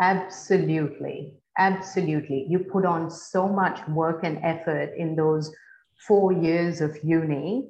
Absolutely. 0.00 1.34
Absolutely. 1.58 2.46
You 2.48 2.60
put 2.60 2.84
on 2.84 3.10
so 3.10 3.48
much 3.48 3.80
work 3.88 4.20
and 4.22 4.38
effort 4.44 4.94
in 4.96 5.16
those 5.16 5.52
four 6.06 6.32
years 6.32 6.80
of 6.80 6.96
uni. 7.02 7.68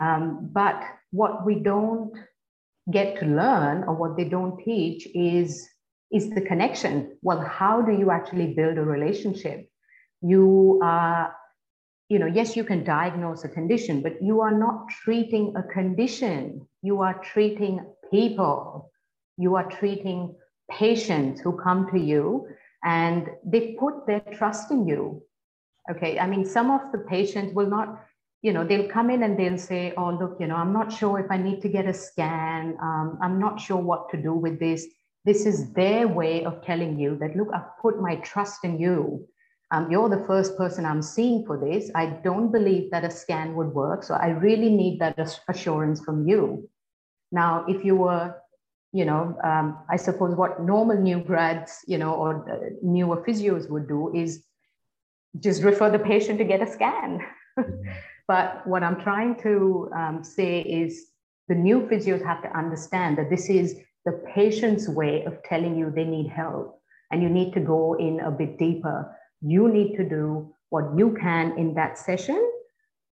Um, 0.00 0.50
but 0.52 0.82
what 1.12 1.46
we 1.46 1.54
don't 1.54 2.12
get 2.90 3.20
to 3.20 3.26
learn 3.26 3.84
or 3.84 3.94
what 3.94 4.16
they 4.16 4.24
don't 4.24 4.58
teach 4.64 5.06
is, 5.14 5.68
is 6.10 6.30
the 6.30 6.40
connection. 6.40 7.16
Well, 7.22 7.40
how 7.40 7.80
do 7.80 7.92
you 7.92 8.10
actually 8.10 8.54
build 8.54 8.76
a 8.76 8.82
relationship? 8.82 9.68
You 10.20 10.80
are 10.82 11.32
you 12.08 12.18
know, 12.18 12.26
yes, 12.26 12.56
you 12.56 12.64
can 12.64 12.84
diagnose 12.84 13.44
a 13.44 13.48
condition, 13.48 14.02
but 14.02 14.22
you 14.22 14.40
are 14.40 14.56
not 14.56 14.88
treating 14.88 15.54
a 15.56 15.62
condition. 15.62 16.66
You 16.82 17.02
are 17.02 17.22
treating 17.22 17.84
people. 18.10 18.90
You 19.36 19.56
are 19.56 19.68
treating 19.70 20.34
patients 20.70 21.40
who 21.40 21.58
come 21.58 21.90
to 21.92 21.98
you 21.98 22.48
and 22.82 23.28
they 23.44 23.76
put 23.78 24.06
their 24.06 24.20
trust 24.32 24.70
in 24.70 24.88
you. 24.88 25.22
Okay. 25.90 26.18
I 26.18 26.26
mean, 26.26 26.44
some 26.44 26.70
of 26.70 26.80
the 26.92 26.98
patients 26.98 27.54
will 27.54 27.68
not, 27.68 28.00
you 28.40 28.52
know, 28.52 28.64
they'll 28.64 28.88
come 28.88 29.10
in 29.10 29.22
and 29.22 29.38
they'll 29.38 29.58
say, 29.58 29.92
oh, 29.96 30.10
look, 30.10 30.38
you 30.40 30.46
know, 30.46 30.56
I'm 30.56 30.72
not 30.72 30.92
sure 30.92 31.18
if 31.18 31.30
I 31.30 31.36
need 31.36 31.60
to 31.62 31.68
get 31.68 31.86
a 31.86 31.94
scan. 31.94 32.76
Um, 32.80 33.18
I'm 33.22 33.38
not 33.38 33.60
sure 33.60 33.78
what 33.78 34.08
to 34.10 34.16
do 34.16 34.32
with 34.32 34.58
this. 34.58 34.86
This 35.24 35.44
is 35.44 35.72
their 35.72 36.08
way 36.08 36.44
of 36.44 36.62
telling 36.62 36.98
you 36.98 37.18
that, 37.18 37.36
look, 37.36 37.48
I've 37.52 37.76
put 37.82 38.00
my 38.00 38.16
trust 38.16 38.64
in 38.64 38.78
you 38.78 39.26
Um, 39.70 39.90
you're 39.90 40.08
the 40.08 40.24
first 40.26 40.56
person 40.56 40.86
I'm 40.86 41.02
seeing 41.02 41.44
for 41.44 41.58
this. 41.58 41.90
I 41.94 42.06
don't 42.06 42.50
believe 42.50 42.90
that 42.90 43.04
a 43.04 43.10
scan 43.10 43.54
would 43.54 43.74
work. 43.74 44.02
So 44.02 44.14
I 44.14 44.28
really 44.28 44.70
need 44.70 44.98
that 45.00 45.18
assurance 45.48 46.00
from 46.00 46.26
you. 46.26 46.68
Now, 47.30 47.66
if 47.68 47.84
you 47.84 47.96
were, 47.96 48.34
you 48.92 49.04
know, 49.04 49.36
um, 49.44 49.78
I 49.90 49.96
suppose 49.96 50.34
what 50.34 50.62
normal 50.62 50.98
new 50.98 51.20
grads, 51.20 51.84
you 51.86 51.98
know, 51.98 52.14
or 52.14 52.50
uh, 52.50 52.70
newer 52.82 53.22
physios 53.24 53.68
would 53.68 53.88
do 53.88 54.14
is 54.14 54.42
just 55.38 55.62
refer 55.62 55.90
the 55.90 55.98
patient 55.98 56.38
to 56.38 56.44
get 56.44 56.62
a 56.62 56.70
scan. 56.70 57.20
but 58.28 58.66
what 58.66 58.82
I'm 58.82 59.00
trying 59.02 59.36
to 59.42 59.90
um, 59.94 60.24
say 60.24 60.60
is 60.60 61.08
the 61.48 61.54
new 61.54 61.80
physios 61.80 62.24
have 62.24 62.42
to 62.42 62.56
understand 62.56 63.18
that 63.18 63.30
this 63.30 63.48
is 63.50 63.76
the 64.04 64.12
patient's 64.34 64.88
way 64.88 65.24
of 65.24 65.42
telling 65.42 65.76
you 65.76 65.90
they 65.90 66.04
need 66.04 66.28
help 66.28 66.80
and 67.10 67.22
you 67.22 67.28
need 67.28 67.52
to 67.54 67.60
go 67.60 67.94
in 67.94 68.20
a 68.20 68.30
bit 68.30 68.58
deeper. 68.58 69.14
You 69.40 69.68
need 69.68 69.96
to 69.96 70.08
do 70.08 70.54
what 70.70 70.96
you 70.96 71.16
can 71.20 71.56
in 71.56 71.74
that 71.74 71.98
session 71.98 72.52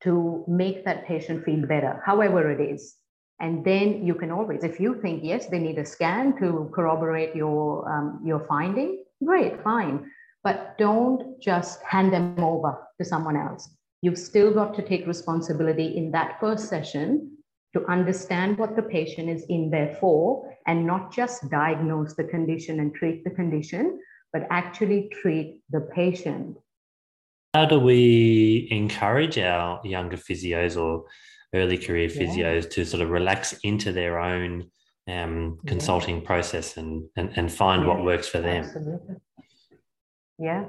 to 0.04 0.44
make 0.48 0.86
that 0.86 1.06
patient 1.06 1.46
feel 1.46 1.66
better, 1.68 2.02
however 2.06 2.50
it 2.50 2.62
is. 2.62 2.96
And 3.40 3.66
then 3.66 4.06
you 4.06 4.14
can 4.14 4.32
always, 4.32 4.64
if 4.64 4.80
you 4.80 5.02
think, 5.02 5.24
yes, 5.24 5.48
they 5.48 5.60
need 5.60 5.80
a 5.80 5.86
scan 5.86 6.38
to 6.40 6.72
corroborate 6.74 7.36
your, 7.36 7.92
um, 7.92 8.22
your 8.24 8.46
finding, 8.48 9.04
great, 9.24 9.64
fine. 9.64 10.10
But 10.44 10.78
don't 10.78 11.40
just 11.42 11.82
hand 11.84 12.14
them 12.14 12.40
over 12.40 12.78
to 13.00 13.06
someone 13.06 13.36
else. 13.36 13.70
You've 14.02 14.18
still 14.18 14.54
got 14.54 14.76
to 14.76 14.82
take 14.82 15.06
responsibility 15.08 15.98
in 15.98 16.12
that 16.12 16.40
first 16.40 16.68
session 16.68 17.38
to 17.74 17.86
understand 17.88 18.58
what 18.58 18.76
the 18.76 18.82
patient 18.84 19.30
is 19.30 19.46
in 19.50 19.70
there 19.70 19.98
for 20.00 20.56
and 20.68 20.86
not 20.86 21.12
just 21.12 21.50
diagnose 21.50 22.16
the 22.16 22.24
condition 22.24 22.80
and 22.80 22.94
treat 22.94 23.24
the 23.24 23.30
condition, 23.30 24.00
but 24.34 24.48
actually 24.50 25.10
treat 25.12 25.60
the 25.70 25.82
patient. 25.82 26.58
How 27.54 27.66
do 27.66 27.80
we 27.80 28.68
encourage 28.72 29.38
our 29.38 29.82
younger 29.84 30.18
physios 30.18 30.82
or 30.82 31.06
early 31.54 31.78
career 31.78 32.08
physios 32.08 32.64
yeah. 32.64 32.70
to 32.70 32.86
sort 32.86 33.04
of 33.04 33.10
relax 33.10 33.54
into 33.64 33.92
their 33.92 34.20
own 34.20 34.72
um, 35.08 35.60
consulting 35.66 36.20
yeah. 36.22 36.26
process 36.26 36.78
and, 36.78 37.10
and, 37.18 37.32
and 37.36 37.52
find 37.52 37.82
yeah, 37.82 37.88
what 37.90 38.06
works 38.06 38.28
for 38.28 38.40
them? 38.40 38.64
Absolutely. 38.64 39.16
Yeah. 40.40 40.66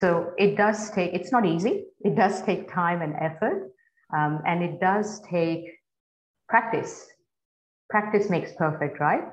So 0.00 0.32
it 0.36 0.56
does 0.56 0.90
take, 0.90 1.14
it's 1.14 1.30
not 1.30 1.46
easy. 1.46 1.84
It 2.00 2.16
does 2.16 2.42
take 2.42 2.70
time 2.72 3.00
and 3.00 3.14
effort. 3.14 3.70
Um, 4.14 4.42
and 4.46 4.62
it 4.62 4.80
does 4.80 5.20
take 5.30 5.64
practice. 6.48 7.06
Practice 7.88 8.28
makes 8.28 8.52
perfect, 8.52 9.00
right? 9.00 9.24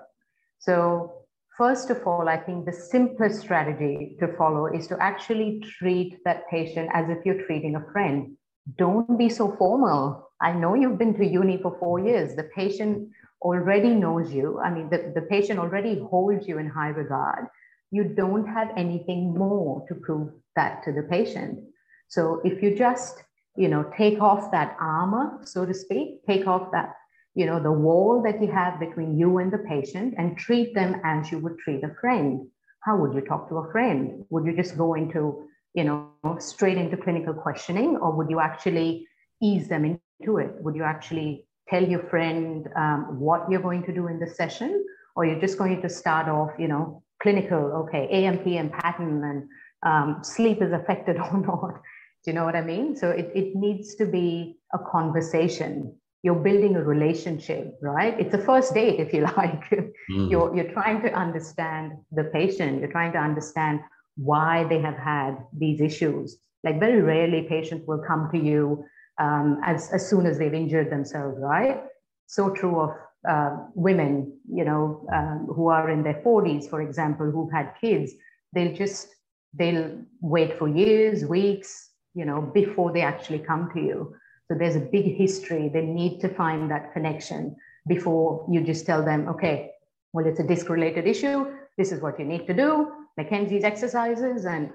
So, 0.59 1.20
first 1.57 1.89
of 1.89 2.05
all, 2.05 2.27
I 2.27 2.37
think 2.37 2.65
the 2.65 2.73
simplest 2.73 3.41
strategy 3.41 4.15
to 4.19 4.35
follow 4.37 4.67
is 4.67 4.87
to 4.87 4.97
actually 5.01 5.63
treat 5.77 6.17
that 6.25 6.47
patient 6.49 6.89
as 6.93 7.09
if 7.09 7.25
you're 7.25 7.43
treating 7.45 7.75
a 7.75 7.91
friend. 7.91 8.35
Don't 8.77 9.17
be 9.17 9.29
so 9.29 9.55
formal. 9.57 10.31
I 10.41 10.53
know 10.53 10.75
you've 10.75 10.97
been 10.97 11.13
to 11.15 11.25
uni 11.25 11.57
for 11.61 11.77
four 11.79 11.99
years. 11.99 12.35
The 12.35 12.49
patient 12.55 13.09
already 13.41 13.89
knows 13.89 14.31
you. 14.33 14.59
I 14.59 14.69
mean, 14.71 14.89
the, 14.89 15.11
the 15.15 15.23
patient 15.23 15.59
already 15.59 15.99
holds 15.99 16.47
you 16.47 16.57
in 16.59 16.69
high 16.69 16.89
regard. 16.89 17.47
You 17.91 18.03
don't 18.03 18.47
have 18.47 18.69
anything 18.77 19.33
more 19.33 19.85
to 19.87 19.95
prove 19.95 20.31
that 20.55 20.83
to 20.83 20.91
the 20.91 21.03
patient. 21.03 21.59
So 22.07 22.41
if 22.43 22.61
you 22.61 22.75
just, 22.75 23.23
you 23.55 23.67
know, 23.67 23.91
take 23.97 24.21
off 24.21 24.51
that 24.51 24.77
armor, 24.79 25.39
so 25.43 25.65
to 25.65 25.73
speak, 25.73 26.25
take 26.25 26.47
off 26.47 26.71
that 26.71 26.93
you 27.33 27.45
know, 27.45 27.61
the 27.61 27.71
wall 27.71 28.21
that 28.23 28.41
you 28.41 28.51
have 28.51 28.79
between 28.79 29.17
you 29.17 29.37
and 29.37 29.51
the 29.51 29.59
patient 29.59 30.15
and 30.17 30.37
treat 30.37 30.73
them 30.75 31.01
as 31.03 31.31
you 31.31 31.39
would 31.39 31.57
treat 31.59 31.83
a 31.83 31.95
friend. 31.99 32.47
How 32.81 32.97
would 32.97 33.13
you 33.13 33.21
talk 33.21 33.47
to 33.49 33.57
a 33.57 33.71
friend? 33.71 34.25
Would 34.29 34.45
you 34.45 34.55
just 34.55 34.77
go 34.77 34.95
into, 34.95 35.47
you 35.73 35.83
know, 35.85 36.09
straight 36.39 36.77
into 36.77 36.97
clinical 36.97 37.33
questioning 37.33 37.95
or 37.97 38.11
would 38.11 38.29
you 38.29 38.39
actually 38.39 39.07
ease 39.41 39.69
them 39.69 39.85
into 39.85 40.37
it? 40.37 40.55
Would 40.59 40.75
you 40.75 40.83
actually 40.83 41.45
tell 41.69 41.83
your 41.83 42.03
friend 42.09 42.67
um, 42.75 43.19
what 43.19 43.49
you're 43.49 43.61
going 43.61 43.83
to 43.83 43.93
do 43.93 44.07
in 44.07 44.19
the 44.19 44.27
session? 44.27 44.85
Or 45.15 45.25
you're 45.25 45.39
just 45.39 45.57
going 45.57 45.81
to 45.81 45.89
start 45.89 46.27
off, 46.27 46.51
you 46.57 46.67
know, 46.67 47.03
clinical, 47.21 47.85
okay, 47.87 48.07
AMP 48.09 48.47
and 48.47 48.71
pattern 48.71 49.23
and 49.23 49.47
um, 49.83 50.23
sleep 50.23 50.61
is 50.61 50.73
affected 50.73 51.17
or 51.31 51.37
not. 51.37 51.81
Do 52.23 52.31
you 52.31 52.33
know 52.33 52.45
what 52.45 52.55
I 52.55 52.61
mean? 52.61 52.95
So 52.95 53.09
it, 53.09 53.31
it 53.33 53.55
needs 53.55 53.95
to 53.95 54.05
be 54.05 54.57
a 54.73 54.79
conversation 54.79 55.95
you're 56.23 56.35
building 56.35 56.75
a 56.75 56.83
relationship 56.83 57.77
right? 57.81 58.19
It's 58.19 58.33
a 58.33 58.37
first 58.37 58.73
date 58.73 58.99
if 58.99 59.13
you 59.13 59.21
like. 59.37 59.69
Mm. 60.09 60.29
you're 60.29 60.55
you're 60.55 60.71
trying 60.71 61.01
to 61.01 61.13
understand 61.13 61.93
the 62.11 62.25
patient. 62.25 62.79
You're 62.79 62.91
trying 62.91 63.13
to 63.13 63.19
understand 63.19 63.81
why 64.17 64.65
they 64.65 64.79
have 64.79 64.97
had 64.97 65.37
these 65.57 65.81
issues. 65.81 66.37
Like 66.63 66.79
very 66.79 67.01
rarely 67.01 67.43
patients 67.47 67.87
will 67.87 68.03
come 68.07 68.29
to 68.31 68.37
you 68.37 68.83
um, 69.19 69.59
as, 69.65 69.89
as 69.93 70.07
soon 70.07 70.25
as 70.25 70.37
they've 70.37 70.53
injured 70.53 70.91
themselves 70.91 71.37
right? 71.39 71.83
So 72.27 72.51
true 72.51 72.79
of 72.79 72.91
uh, 73.27 73.57
women 73.75 74.37
you 74.51 74.65
know 74.65 75.05
um, 75.13 75.47
who 75.55 75.67
are 75.67 75.89
in 75.89 76.03
their 76.03 76.21
40s 76.25 76.69
for 76.69 76.81
example 76.81 77.29
who've 77.31 77.51
had 77.51 77.73
kids. 77.79 78.11
They'll 78.53 78.75
just 78.75 79.07
they'll 79.53 79.97
wait 80.21 80.57
for 80.57 80.67
years 80.67 81.25
weeks 81.25 81.89
you 82.13 82.25
know 82.25 82.41
before 82.41 82.91
they 82.91 83.01
actually 83.01 83.39
come 83.39 83.69
to 83.73 83.79
you 83.79 84.15
so 84.51 84.57
there's 84.57 84.75
a 84.75 84.81
big 84.81 85.15
history. 85.15 85.69
They 85.69 85.85
need 85.85 86.19
to 86.19 86.27
find 86.27 86.69
that 86.71 86.91
connection 86.91 87.55
before 87.87 88.45
you 88.51 88.59
just 88.59 88.85
tell 88.85 89.01
them, 89.01 89.29
okay, 89.29 89.71
well, 90.11 90.25
it's 90.25 90.41
a 90.41 90.43
disc 90.43 90.67
related 90.67 91.07
issue. 91.07 91.45
This 91.77 91.93
is 91.93 92.01
what 92.01 92.19
you 92.19 92.25
need 92.25 92.47
to 92.47 92.53
do. 92.53 92.91
McKenzie's 93.17 93.63
exercises, 93.63 94.43
and 94.43 94.71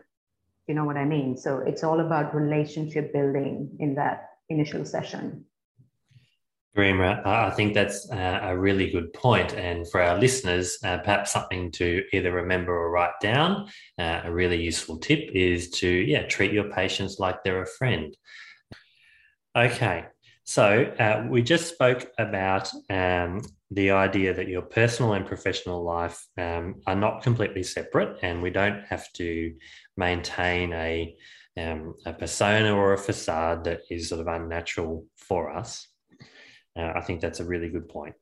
you 0.66 0.74
know 0.74 0.84
what 0.84 0.96
I 0.96 1.04
mean. 1.04 1.36
So 1.36 1.58
it's 1.58 1.84
all 1.84 2.00
about 2.00 2.34
relationship 2.34 3.12
building 3.12 3.76
in 3.78 3.94
that 3.96 4.30
initial 4.48 4.86
session. 4.86 5.44
Garima, 6.74 7.26
I 7.26 7.50
think 7.50 7.74
that's 7.74 8.08
a 8.10 8.56
really 8.56 8.90
good 8.90 9.12
point. 9.12 9.52
And 9.52 9.86
for 9.90 10.00
our 10.00 10.18
listeners, 10.18 10.78
uh, 10.84 10.98
perhaps 10.98 11.32
something 11.32 11.70
to 11.72 12.02
either 12.14 12.32
remember 12.32 12.72
or 12.72 12.90
write 12.90 13.18
down. 13.20 13.68
Uh, 13.98 14.22
a 14.24 14.32
really 14.32 14.62
useful 14.62 14.96
tip 14.98 15.28
is 15.34 15.68
to, 15.72 15.88
yeah, 15.88 16.26
treat 16.26 16.52
your 16.52 16.70
patients 16.70 17.18
like 17.18 17.42
they're 17.44 17.62
a 17.62 17.66
friend. 17.66 18.16
Okay. 19.56 20.04
So 20.44 20.92
uh, 20.98 21.26
we 21.28 21.42
just 21.42 21.72
spoke 21.72 22.06
about 22.18 22.70
um, 22.90 23.40
the 23.70 23.92
idea 23.92 24.34
that 24.34 24.48
your 24.48 24.62
personal 24.62 25.14
and 25.14 25.26
professional 25.26 25.82
life 25.82 26.24
um, 26.36 26.82
are 26.86 26.94
not 26.94 27.22
completely 27.22 27.62
separate, 27.62 28.18
and 28.22 28.42
we 28.42 28.50
don't 28.50 28.84
have 28.84 29.10
to 29.14 29.54
maintain 29.96 30.74
a, 30.74 31.16
um, 31.56 31.94
a 32.04 32.12
persona 32.12 32.76
or 32.76 32.92
a 32.92 32.98
facade 32.98 33.64
that 33.64 33.80
is 33.90 34.10
sort 34.10 34.20
of 34.20 34.26
unnatural 34.28 35.06
for 35.16 35.50
us. 35.50 35.88
Uh, 36.78 36.92
I 36.94 37.00
think 37.00 37.22
that's 37.22 37.40
a 37.40 37.44
really 37.44 37.70
good 37.70 37.88
point. 37.88 38.14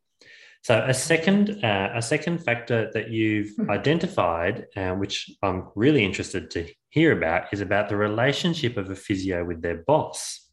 So 0.63 0.83
a 0.87 0.95
second, 0.95 1.63
uh, 1.65 1.91
a 1.95 2.01
second 2.01 2.39
factor 2.39 2.91
that 2.95 3.11
you've 3.11 3.57
hmm. 3.57 3.71
identified, 3.71 4.67
uh, 4.77 4.93
which 4.93 5.31
I'm 5.43 5.67
really 5.75 6.05
interested 6.05 6.51
to 6.53 6.69
hear 6.91 7.11
about, 7.11 7.53
is 7.53 7.61
about 7.61 7.89
the 7.89 7.97
relationship 7.97 8.77
of 8.77 8.89
a 8.89 8.95
physio 8.95 9.45
with 9.45 9.61
their 9.61 9.83
boss 9.87 10.45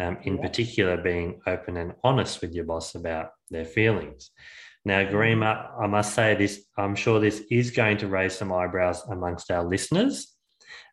um, 0.00 0.18
in 0.22 0.38
particular 0.38 0.96
being 0.96 1.40
open 1.46 1.76
and 1.76 1.94
honest 2.02 2.40
with 2.40 2.52
your 2.52 2.64
boss 2.64 2.94
about 2.94 3.30
their 3.50 3.64
feelings. 3.64 4.30
Now, 4.84 5.00
mm-hmm. 5.00 5.14
Garima, 5.14 5.70
I 5.80 5.86
must 5.86 6.14
say 6.14 6.34
this, 6.34 6.64
I'm 6.76 6.94
sure 6.94 7.20
this 7.20 7.42
is 7.50 7.70
going 7.70 7.98
to 7.98 8.08
raise 8.08 8.36
some 8.36 8.52
eyebrows 8.52 9.02
amongst 9.08 9.50
our 9.50 9.64
listeners. 9.64 10.34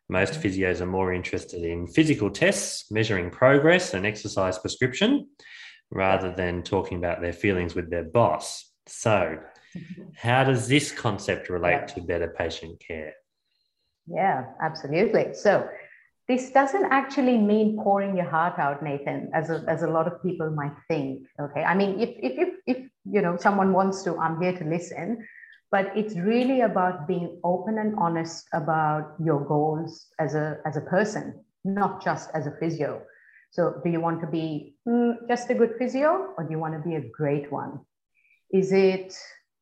Most 0.08 0.34
mm-hmm. 0.34 0.48
physios 0.48 0.80
are 0.80 0.86
more 0.86 1.12
interested 1.12 1.62
in 1.62 1.86
physical 1.86 2.30
tests, 2.30 2.90
measuring 2.90 3.30
progress 3.30 3.94
and 3.94 4.06
exercise 4.06 4.58
prescription, 4.58 5.28
rather 5.90 6.32
than 6.34 6.62
talking 6.62 6.98
about 6.98 7.20
their 7.20 7.32
feelings 7.32 7.74
with 7.74 7.90
their 7.90 8.04
boss. 8.04 8.70
So, 8.86 9.38
mm-hmm. 9.76 10.02
how 10.16 10.44
does 10.44 10.68
this 10.68 10.90
concept 10.90 11.50
relate 11.50 11.88
to 11.88 12.00
better 12.00 12.34
patient 12.36 12.82
care? 12.86 13.12
Yeah, 14.06 14.46
absolutely. 14.60 15.34
So, 15.34 15.68
this 16.28 16.50
doesn't 16.50 16.86
actually 16.86 17.36
mean 17.36 17.76
pouring 17.82 18.16
your 18.16 18.28
heart 18.28 18.58
out, 18.58 18.82
Nathan, 18.82 19.30
as 19.34 19.50
a, 19.50 19.64
as 19.68 19.82
a 19.82 19.88
lot 19.88 20.06
of 20.06 20.22
people 20.22 20.50
might 20.50 20.74
think. 20.88 21.22
Okay. 21.40 21.62
I 21.62 21.74
mean, 21.74 22.00
if, 22.00 22.10
if, 22.18 22.38
if, 22.38 22.54
if, 22.66 22.76
you 23.04 23.20
know, 23.20 23.36
someone 23.36 23.72
wants 23.72 24.02
to, 24.04 24.16
I'm 24.18 24.40
here 24.40 24.56
to 24.56 24.64
listen, 24.64 25.26
but 25.70 25.90
it's 25.96 26.16
really 26.16 26.60
about 26.60 27.08
being 27.08 27.40
open 27.42 27.78
and 27.78 27.94
honest 27.98 28.46
about 28.52 29.14
your 29.24 29.44
goals 29.44 30.06
as 30.20 30.34
a, 30.34 30.58
as 30.64 30.76
a 30.76 30.82
person, 30.82 31.44
not 31.64 32.04
just 32.04 32.30
as 32.34 32.46
a 32.46 32.52
physio. 32.60 33.02
So 33.50 33.80
do 33.84 33.90
you 33.90 34.00
want 34.00 34.20
to 34.20 34.26
be 34.26 34.76
mm, 34.88 35.16
just 35.28 35.50
a 35.50 35.54
good 35.54 35.74
physio 35.78 36.34
or 36.38 36.44
do 36.44 36.50
you 36.50 36.58
want 36.58 36.74
to 36.74 36.88
be 36.88 36.94
a 36.96 37.08
great 37.10 37.50
one? 37.50 37.80
Is 38.50 38.72
it, 38.72 39.14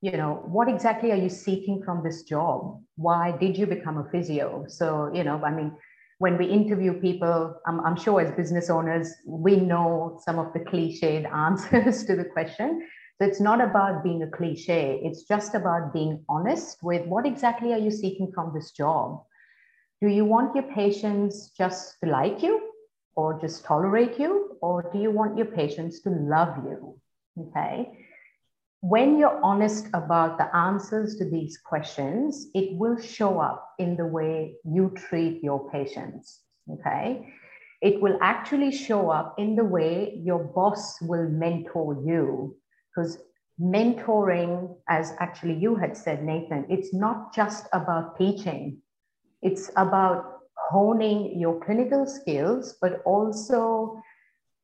you 0.03 0.13
know, 0.13 0.43
what 0.47 0.69
exactly 0.69 1.11
are 1.13 1.17
you 1.17 1.29
seeking 1.29 1.83
from 1.85 2.03
this 2.03 2.23
job? 2.23 2.83
Why 2.97 3.37
did 3.37 3.57
you 3.57 3.67
become 3.67 3.99
a 3.99 4.09
physio? 4.11 4.65
So, 4.69 5.11
you 5.15 5.25
know, 5.25 5.43
I 5.43 5.51
mean, 5.53 5.77
when 6.21 6.37
we 6.37 6.45
interview 6.45 6.93
people, 7.01 7.59
I'm, 7.67 7.81
I'm, 7.81 7.97
sure 7.97 8.21
as 8.21 8.31
business 8.33 8.69
owners, 8.69 9.11
we 9.27 9.57
know 9.57 10.21
some 10.23 10.39
of 10.39 10.53
the 10.53 10.61
cliched 10.61 11.25
answers 11.33 12.05
to 12.05 12.15
the 12.15 12.27
question. 12.27 12.87
So 13.19 13.27
it's 13.27 13.41
not 13.41 13.63
about 13.63 14.05
being 14.05 14.23
a 14.23 14.31
cliche, 14.31 15.01
it's 15.03 15.23
just 15.23 15.55
about 15.55 15.95
being 15.95 16.23
honest 16.29 16.83
with 16.83 17.07
what 17.07 17.25
exactly 17.25 17.73
are 17.73 17.79
you 17.79 17.91
seeking 17.91 18.31
from 18.35 18.53
this 18.55 18.71
job. 18.73 19.23
do 20.03 20.09
you 20.09 20.27
want 20.27 20.55
your 20.55 20.65
patients 20.75 21.53
just 21.57 21.97
to 22.03 22.11
like 22.11 22.43
you 22.43 22.71
or 23.17 23.41
just 23.41 23.65
tolerate 23.65 24.19
you? 24.19 24.59
Or 24.61 24.91
do 24.93 24.99
you 24.99 25.11
want 25.11 25.39
your 25.39 25.47
patients 25.47 26.01
to 26.03 26.11
love 26.11 26.55
you? 26.65 27.01
Okay. 27.39 27.97
When 28.83 29.19
you're 29.19 29.41
honest 29.45 29.89
about 29.93 30.39
the 30.39 30.55
answers 30.57 31.17
to 31.17 31.29
these 31.29 31.59
questions, 31.59 32.47
it 32.55 32.77
will 32.79 32.99
show 32.99 33.39
up 33.39 33.75
in 33.79 33.97
the 33.97 34.07
way 34.07 34.57
you 34.65 34.95
treat 34.97 35.43
your 35.43 35.71
patients. 35.71 36.41
Okay. 36.73 37.35
It 37.83 38.01
will 38.01 38.19
actually 38.21 38.73
show 38.73 39.11
up 39.11 39.35
in 39.39 39.55
the 39.55 39.65
way 39.65 40.21
your 40.23 40.45
boss 40.45 41.01
will 41.03 41.29
mentor 41.29 42.03
you. 42.05 42.57
Because 42.89 43.19
mentoring, 43.61 44.77
as 44.89 45.15
actually 45.21 45.55
you 45.55 45.77
had 45.77 45.97
said, 45.97 46.25
Nathan, 46.25 46.67
it's 46.71 46.95
not 46.95 47.35
just 47.35 47.67
about 47.73 48.17
teaching, 48.17 48.79
it's 49.43 49.71
about 49.77 50.41
honing 50.71 51.39
your 51.39 51.61
clinical 51.61 52.07
skills, 52.07 52.77
but 52.81 53.03
also 53.05 54.01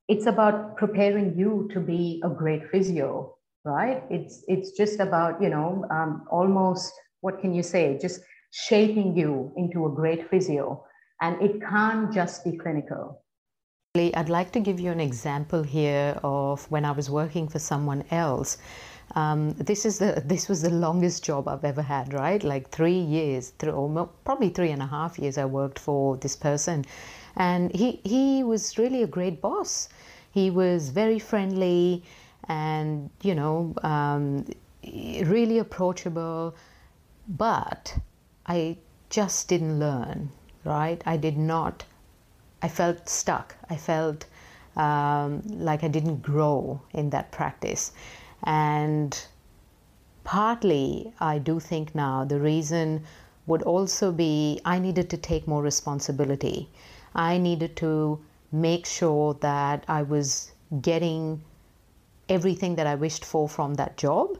it's 0.07 0.25
about 0.25 0.77
preparing 0.77 1.37
you 1.37 1.69
to 1.73 1.79
be 1.79 2.21
a 2.23 2.29
great 2.29 2.69
physio, 2.71 3.36
right? 3.67 4.03
It's 4.09 4.43
it's 4.47 4.71
just 4.71 4.99
about 4.99 5.41
you 5.41 5.49
know 5.49 5.85
um, 5.91 6.25
almost 6.31 6.93
what 7.21 7.39
can 7.41 7.53
you 7.53 7.63
say? 7.63 7.97
Just 8.01 8.21
shaping 8.51 9.15
you 9.15 9.51
into 9.57 9.85
a 9.85 9.89
great 9.89 10.29
physio, 10.29 10.83
and 11.21 11.41
it 11.41 11.61
can't 11.61 12.13
just 12.13 12.43
be 12.45 12.57
clinical. 12.57 13.21
I'd 13.95 14.29
like 14.29 14.51
to 14.51 14.59
give 14.59 14.79
you 14.79 14.91
an 14.91 14.99
example 14.99 15.63
here 15.63 16.19
of 16.23 16.69
when 16.69 16.85
I 16.85 16.91
was 16.91 17.09
working 17.09 17.47
for 17.47 17.57
someone 17.57 18.03
else. 18.11 18.57
Um, 19.15 19.53
this 19.53 19.85
is 19.85 19.99
the 19.99 20.21
this 20.25 20.47
was 20.47 20.61
the 20.61 20.69
longest 20.69 21.23
job 21.23 21.47
I've 21.47 21.63
ever 21.63 21.81
had, 21.81 22.13
right? 22.13 22.43
Like 22.43 22.69
three 22.69 22.99
years, 22.99 23.49
through 23.57 24.09
probably 24.23 24.49
three 24.49 24.69
and 24.71 24.81
a 24.81 24.85
half 24.85 25.17
years. 25.17 25.37
I 25.37 25.45
worked 25.45 25.79
for 25.79 26.17
this 26.17 26.35
person, 26.35 26.85
and 27.35 27.73
he 27.73 28.01
he 28.03 28.43
was 28.43 28.77
really 28.77 29.01
a 29.03 29.07
great 29.07 29.41
boss. 29.41 29.89
He 30.31 30.51
was 30.51 30.89
very 30.89 31.19
friendly, 31.19 32.03
and 32.45 33.09
you 33.21 33.35
know, 33.35 33.73
um, 33.83 34.45
really 34.83 35.57
approachable. 35.59 36.55
But 37.27 37.97
I 38.45 38.77
just 39.09 39.47
didn't 39.47 39.79
learn, 39.79 40.31
right? 40.63 41.01
I 41.05 41.17
did 41.17 41.37
not 41.37 41.83
I 42.59 42.67
felt 42.69 43.07
stuck. 43.07 43.55
I 43.69 43.75
felt 43.75 44.25
um, 44.75 45.43
like 45.47 45.83
I 45.83 45.87
didn't 45.87 46.23
grow 46.23 46.81
in 46.91 47.11
that 47.11 47.31
practice. 47.31 47.91
And 48.43 49.27
partly, 50.23 51.13
I 51.19 51.37
do 51.37 51.59
think 51.59 51.93
now 51.93 52.23
the 52.25 52.39
reason 52.39 53.03
would 53.45 53.61
also 53.61 54.11
be 54.11 54.59
I 54.65 54.79
needed 54.79 55.09
to 55.11 55.17
take 55.17 55.47
more 55.47 55.61
responsibility. 55.61 56.69
I 57.13 57.37
needed 57.37 57.75
to 57.77 58.19
make 58.51 58.85
sure 58.85 59.35
that 59.35 59.83
I 59.87 60.01
was 60.01 60.51
getting 60.81 61.43
everything 62.29 62.75
that 62.75 62.87
I 62.87 62.95
wished 62.95 63.25
for 63.25 63.47
from 63.47 63.75
that 63.75 63.97
job, 63.97 64.37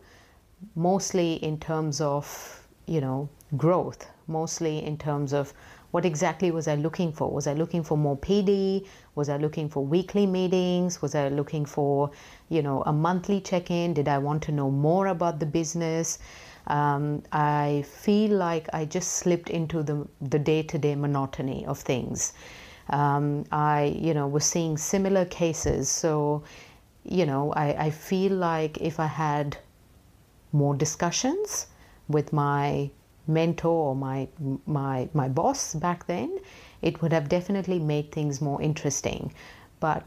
mostly 0.75 1.33
in 1.43 1.59
terms 1.59 2.01
of, 2.01 2.67
you 2.85 3.01
know, 3.01 3.29
growth, 3.55 4.07
mostly 4.27 4.83
in 4.83 4.97
terms 4.97 5.33
of 5.33 5.53
what 5.91 6.05
exactly 6.05 6.51
was 6.51 6.67
I 6.67 6.75
looking 6.75 7.13
for? 7.13 7.31
Was 7.31 7.47
I 7.47 7.53
looking 7.53 7.81
for 7.81 7.97
more 7.97 8.17
PD? 8.17 8.85
Was 9.15 9.29
I 9.29 9.37
looking 9.37 9.69
for 9.69 9.85
weekly 9.85 10.25
meetings? 10.25 11.01
Was 11.01 11.15
I 11.15 11.29
looking 11.29 11.65
for, 11.65 12.11
you 12.49 12.61
know, 12.61 12.83
a 12.85 12.91
monthly 12.91 13.39
check-in? 13.39 13.93
Did 13.93 14.07
I 14.07 14.17
want 14.17 14.43
to 14.43 14.51
know 14.51 14.69
more 14.69 15.07
about 15.07 15.39
the 15.39 15.45
business? 15.45 16.19
Um, 16.67 17.23
I 17.31 17.85
feel 17.87 18.31
like 18.31 18.67
I 18.73 18.83
just 18.83 19.13
slipped 19.13 19.49
into 19.49 19.81
the 19.81 20.05
the 20.19 20.39
day-to-day 20.39 20.95
monotony 20.95 21.65
of 21.65 21.79
things. 21.79 22.33
Um, 22.89 23.45
I, 23.51 23.97
you 23.97 24.13
know, 24.13 24.27
was 24.27 24.45
seeing 24.45 24.77
similar 24.77 25.25
cases, 25.25 25.89
so, 25.89 26.43
you 27.07 27.25
know, 27.25 27.53
I, 27.53 27.85
I 27.85 27.89
feel 27.89 28.33
like 28.33 28.77
if 28.79 28.99
I 28.99 29.07
had 29.07 29.57
more 30.51 30.75
discussions 30.75 31.67
with 32.07 32.33
my 32.33 32.89
mentor 33.27 33.89
or 33.89 33.95
my 33.95 34.27
my 34.65 35.09
my 35.13 35.27
boss 35.27 35.73
back 35.73 36.07
then, 36.07 36.39
it 36.81 37.01
would 37.01 37.11
have 37.11 37.29
definitely 37.29 37.79
made 37.79 38.11
things 38.11 38.41
more 38.41 38.61
interesting. 38.61 39.33
But 39.79 40.03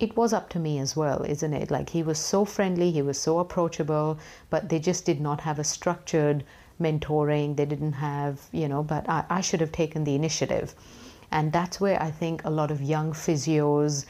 it 0.00 0.16
was 0.16 0.32
up 0.32 0.48
to 0.50 0.58
me 0.58 0.78
as 0.78 0.96
well, 0.96 1.22
isn't 1.22 1.54
it? 1.54 1.70
Like 1.70 1.90
he 1.90 2.02
was 2.02 2.18
so 2.18 2.44
friendly, 2.44 2.90
he 2.90 3.02
was 3.02 3.18
so 3.18 3.38
approachable, 3.38 4.18
but 4.50 4.68
they 4.68 4.78
just 4.78 5.04
did 5.04 5.20
not 5.20 5.40
have 5.40 5.58
a 5.58 5.64
structured 5.64 6.44
mentoring. 6.80 7.56
They 7.56 7.64
didn't 7.66 7.92
have, 7.94 8.40
you 8.52 8.68
know, 8.68 8.82
but 8.82 9.08
I, 9.08 9.24
I 9.30 9.40
should 9.40 9.60
have 9.60 9.72
taken 9.72 10.04
the 10.04 10.14
initiative. 10.14 10.74
And 11.30 11.52
that's 11.52 11.80
where 11.80 12.00
I 12.02 12.10
think 12.10 12.44
a 12.44 12.50
lot 12.50 12.70
of 12.70 12.82
young 12.82 13.12
physios 13.12 14.04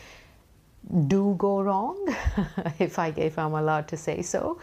do 1.07 1.35
go 1.39 1.63
wrong, 1.63 1.97
if 2.79 2.99
I 2.99 3.09
if 3.17 3.39
I'm 3.39 3.55
allowed 3.55 3.89
to 3.89 3.97
say 3.97 4.23
so, 4.23 4.59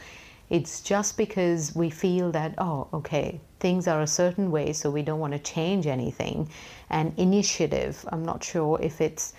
it's 0.52 0.82
just 0.82 1.18
because 1.18 1.74
we 1.76 1.90
feel 1.90 2.32
that, 2.34 2.56
oh, 2.58 2.88
okay, 2.94 3.40
things 3.60 3.88
are 3.88 4.02
a 4.02 4.08
certain 4.08 4.52
way, 4.52 4.74
so 4.74 4.92
we 4.92 5.02
don't 5.02 5.20
want 5.20 5.34
to 5.34 5.40
change 5.40 5.88
anything. 5.88 6.50
And 6.90 7.18
initiative, 7.18 8.04
I'm 8.10 8.26
not 8.26 8.44
sure 8.44 8.78
if 8.82 9.00
it's 9.00 9.34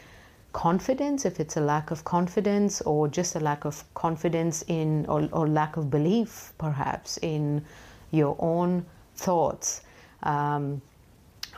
confidence, 0.54 1.26
if 1.26 1.38
it's 1.38 1.56
a 1.58 1.60
lack 1.60 1.90
of 1.90 2.04
confidence, 2.04 2.80
or 2.80 3.08
just 3.08 3.36
a 3.36 3.40
lack 3.40 3.66
of 3.66 3.84
confidence 3.92 4.64
in, 4.68 5.04
or, 5.06 5.28
or 5.32 5.46
lack 5.46 5.76
of 5.76 5.90
belief, 5.90 6.54
perhaps, 6.56 7.18
in 7.18 7.62
your 8.10 8.34
own 8.38 8.86
thoughts. 9.14 9.82
Um, 10.22 10.80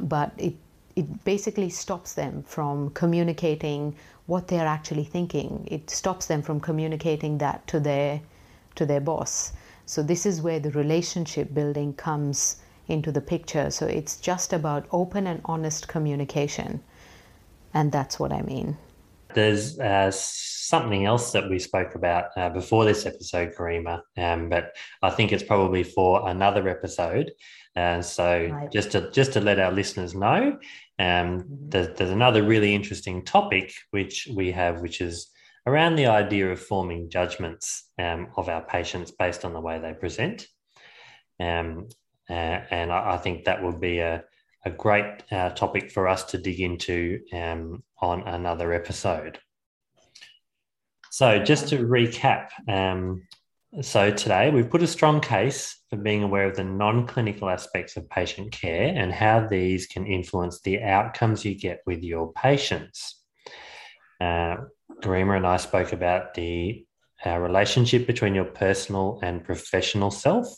but 0.01 0.33
it 0.37 0.55
it 0.97 1.25
basically 1.25 1.71
stops 1.71 2.15
them 2.15 2.45
from 2.45 2.91
communicating 2.91 3.97
what 4.27 4.49
they're 4.49 4.67
actually 4.67 5.05
thinking. 5.05 5.67
It 5.71 5.91
stops 5.91 6.27
them 6.27 6.43
from 6.43 6.61
communicating 6.61 7.39
that 7.39 7.67
to 7.69 7.81
their 7.81 8.21
to 8.75 8.87
their 8.87 9.01
boss. 9.01 9.53
So, 9.87 10.03
this 10.03 10.27
is 10.27 10.43
where 10.43 10.59
the 10.59 10.71
relationship 10.71 11.53
building 11.53 11.93
comes 11.95 12.57
into 12.89 13.13
the 13.13 13.21
picture. 13.21 13.71
So, 13.71 13.87
it's 13.87 14.17
just 14.17 14.53
about 14.53 14.87
open 14.91 15.27
and 15.27 15.41
honest 15.45 15.89
communication. 15.89 16.83
And 17.73 17.93
that's 17.93 18.19
what 18.19 18.33
I 18.33 18.43
mean. 18.43 18.77
There's 19.35 19.79
uh, 19.79 20.11
something 20.69 21.05
else 21.05 21.33
that 21.33 21.49
we 21.49 21.59
spoke 21.59 21.95
about 21.95 22.27
uh, 22.37 22.49
before 22.49 22.85
this 22.85 23.07
episode, 23.07 23.55
Garima, 23.55 24.01
um, 24.17 24.49
but 24.49 24.77
I 25.03 25.11
think 25.11 25.33
it's 25.33 25.43
probably 25.43 25.83
for 25.83 26.29
another 26.29 26.69
episode. 26.69 27.33
Uh, 27.77 28.01
so, 28.01 28.49
right. 28.51 28.71
just 28.71 28.93
to 28.93 29.11
just 29.11 29.33
to 29.33 29.41
let 29.41 29.59
our 29.59 29.73
listeners 29.73 30.15
know, 30.15 30.59
um, 30.99 31.41
mm-hmm. 31.41 31.69
there's, 31.69 31.97
there's 31.97 32.11
another 32.11 32.43
really 32.43 32.75
interesting 32.75 33.25
topic 33.25 33.73
which 33.91 34.29
we 34.35 34.53
have, 34.53 34.81
which 34.81 35.01
is 35.01 35.31
around 35.67 35.97
the 35.97 36.07
idea 36.07 36.51
of 36.51 36.61
forming 36.61 37.11
judgments 37.11 37.91
um, 37.99 38.29
of 38.37 38.49
our 38.49 38.63
patients 38.63 39.11
based 39.11 39.45
on 39.45 39.53
the 39.53 39.61
way 39.61 39.79
they 39.79 39.93
present. 39.93 40.47
Um, 41.41 41.89
uh, 42.31 42.61
and 42.71 42.93
I, 42.93 43.15
I, 43.15 43.17
think 43.19 43.45
that 43.45 43.63
would 43.63 43.81
be 43.81 43.99
a, 43.99 44.23
a 44.65 44.71
great 44.71 45.23
uh, 45.31 45.51
topic 45.51 45.91
for 45.91 46.07
us 46.07 46.25
to 46.25 46.39
dig 46.39 46.61
into 46.61 47.21
um, 47.33 47.83
on 48.01 48.23
another 48.23 48.73
episode. 48.73 49.39
So, 51.15 51.39
just 51.39 51.69
to 51.69 51.79
recap, 51.79 52.49
um, 52.69 53.23
so 53.81 54.11
today 54.11 54.51
we've 54.51 54.69
put 54.69 54.83
a 54.83 54.87
strong 54.89 55.21
case 55.21 55.79
for 55.89 55.97
being 55.97 56.25
aware 56.25 56.49
of 56.49 56.57
the 56.57 56.65
non 56.65 57.07
clinical 57.07 57.49
aspects 57.49 57.97
of 57.97 58.11
patient 58.11 58.51
care 58.51 58.93
and 58.93 59.13
how 59.13 59.47
these 59.47 59.87
can 59.87 60.09
influence 60.09 60.61
the 60.63 60.83
outcomes 60.83 61.45
you 61.45 61.55
get 61.55 61.83
with 61.87 62.03
your 62.03 62.33
patients. 62.33 63.23
Uh, 64.21 64.57
Garima 65.05 65.37
and 65.37 65.47
I 65.47 65.59
spoke 65.59 65.93
about 65.93 66.35
the 66.35 66.85
uh, 67.25 67.39
relationship 67.39 68.09
between 68.09 68.35
your 68.35 68.47
personal 68.47 69.21
and 69.23 69.45
professional 69.45 70.11
self. 70.11 70.49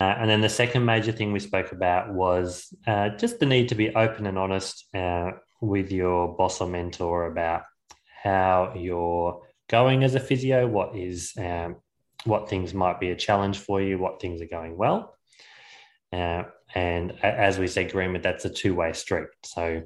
Uh, 0.00 0.16
and 0.18 0.28
then 0.28 0.40
the 0.40 0.48
second 0.48 0.84
major 0.84 1.12
thing 1.12 1.30
we 1.30 1.38
spoke 1.38 1.70
about 1.70 2.12
was 2.12 2.74
uh, 2.88 3.10
just 3.10 3.38
the 3.38 3.46
need 3.46 3.68
to 3.68 3.76
be 3.76 3.94
open 3.94 4.26
and 4.26 4.36
honest 4.36 4.84
uh, 4.96 5.30
with 5.60 5.92
your 5.92 6.36
boss 6.36 6.60
or 6.60 6.68
mentor 6.68 7.26
about 7.26 7.62
how 8.24 8.72
you're 8.76 9.40
going 9.68 10.04
as 10.04 10.14
a 10.14 10.20
physio, 10.20 10.66
what 10.66 10.96
is 10.96 11.32
um, 11.38 11.76
what 12.24 12.48
things 12.48 12.72
might 12.74 13.00
be 13.00 13.10
a 13.10 13.16
challenge 13.16 13.58
for 13.58 13.80
you, 13.80 13.98
what 13.98 14.20
things 14.20 14.40
are 14.40 14.46
going 14.46 14.76
well. 14.76 15.16
Uh, 16.12 16.44
and 16.74 17.12
as 17.22 17.58
we 17.58 17.66
said, 17.66 17.90
Garima, 17.90 18.22
that's 18.22 18.44
a 18.44 18.50
two-way 18.50 18.92
street. 18.92 19.28
So 19.44 19.82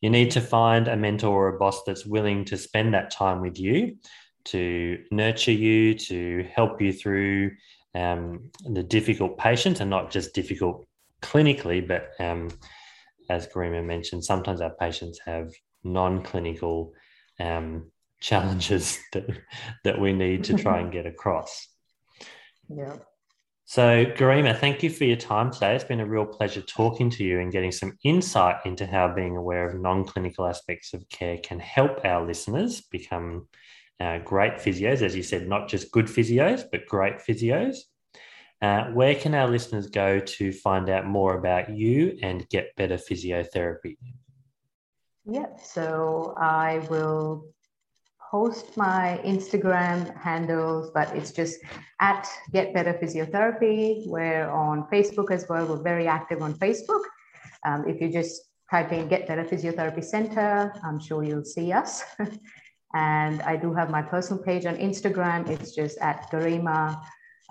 you 0.00 0.10
need 0.10 0.30
to 0.32 0.40
find 0.40 0.88
a 0.88 0.96
mentor 0.96 1.28
or 1.28 1.56
a 1.56 1.58
boss 1.58 1.82
that's 1.84 2.06
willing 2.06 2.44
to 2.46 2.56
spend 2.56 2.94
that 2.94 3.10
time 3.10 3.40
with 3.40 3.58
you 3.58 3.96
to 4.44 5.02
nurture 5.10 5.52
you, 5.52 5.94
to 5.94 6.46
help 6.54 6.80
you 6.80 6.92
through 6.92 7.52
um, 7.94 8.50
the 8.64 8.82
difficult 8.82 9.36
patient 9.36 9.80
and 9.80 9.90
not 9.90 10.10
just 10.10 10.34
difficult 10.34 10.86
clinically, 11.22 11.86
but 11.86 12.10
um, 12.18 12.48
as 13.28 13.46
Garima 13.46 13.84
mentioned, 13.84 14.24
sometimes 14.24 14.60
our 14.60 14.70
patients 14.70 15.20
have 15.24 15.52
non-clinical 15.84 16.92
um, 17.38 17.90
challenges 18.20 18.98
that 19.12 19.26
that 19.84 20.00
we 20.00 20.12
need 20.12 20.44
to 20.44 20.54
try 20.54 20.80
and 20.80 20.92
get 20.92 21.06
across. 21.06 21.68
Yeah. 22.68 22.96
So, 23.64 24.04
Garima, 24.04 24.58
thank 24.58 24.82
you 24.82 24.90
for 24.90 25.04
your 25.04 25.16
time 25.16 25.52
today. 25.52 25.76
It's 25.76 25.84
been 25.84 26.00
a 26.00 26.06
real 26.06 26.26
pleasure 26.26 26.60
talking 26.60 27.08
to 27.10 27.22
you 27.22 27.38
and 27.38 27.52
getting 27.52 27.70
some 27.70 27.96
insight 28.02 28.56
into 28.64 28.84
how 28.84 29.14
being 29.14 29.36
aware 29.36 29.68
of 29.68 29.80
non 29.80 30.04
clinical 30.04 30.44
aspects 30.44 30.92
of 30.92 31.08
care 31.08 31.38
can 31.38 31.60
help 31.60 32.04
our 32.04 32.26
listeners 32.26 32.80
become 32.80 33.46
uh, 34.00 34.18
great 34.18 34.54
physios, 34.54 35.02
as 35.02 35.14
you 35.14 35.22
said, 35.22 35.46
not 35.46 35.68
just 35.68 35.92
good 35.92 36.06
physios, 36.06 36.64
but 36.72 36.86
great 36.86 37.18
physios. 37.18 37.76
Uh, 38.60 38.86
where 38.86 39.14
can 39.14 39.34
our 39.34 39.48
listeners 39.48 39.86
go 39.86 40.18
to 40.18 40.52
find 40.52 40.90
out 40.90 41.06
more 41.06 41.38
about 41.38 41.70
you 41.70 42.18
and 42.22 42.48
get 42.48 42.74
better 42.76 42.96
physiotherapy? 42.96 43.96
Yeah, 45.24 45.56
so 45.62 46.34
I 46.36 46.78
will 46.90 47.44
post 48.30 48.76
my 48.76 49.20
Instagram 49.24 50.16
handles, 50.16 50.90
but 50.94 51.14
it's 51.16 51.32
just 51.32 51.58
at 52.00 52.28
Get 52.52 52.72
Better 52.72 52.94
Physiotherapy. 52.94 54.06
We're 54.06 54.48
on 54.48 54.86
Facebook 54.92 55.30
as 55.32 55.46
well. 55.48 55.66
We're 55.66 55.82
very 55.82 56.06
active 56.06 56.40
on 56.40 56.54
Facebook. 56.54 57.02
Um, 57.66 57.88
if 57.88 58.00
you 58.00 58.08
just 58.10 58.42
type 58.70 58.92
in 58.92 59.08
Get 59.08 59.26
Better 59.26 59.44
Physiotherapy 59.44 60.04
Center, 60.04 60.72
I'm 60.84 61.00
sure 61.00 61.24
you'll 61.24 61.44
see 61.44 61.72
us. 61.72 62.04
and 62.94 63.42
I 63.42 63.56
do 63.56 63.74
have 63.74 63.90
my 63.90 64.02
personal 64.02 64.42
page 64.42 64.64
on 64.64 64.76
Instagram. 64.76 65.48
It's 65.48 65.74
just 65.74 65.98
at 65.98 66.30
Garima 66.30 67.02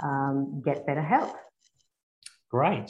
um, 0.01 0.61
Get 0.63 0.85
Better 0.87 1.03
Help. 1.03 1.35
Great. 2.49 2.89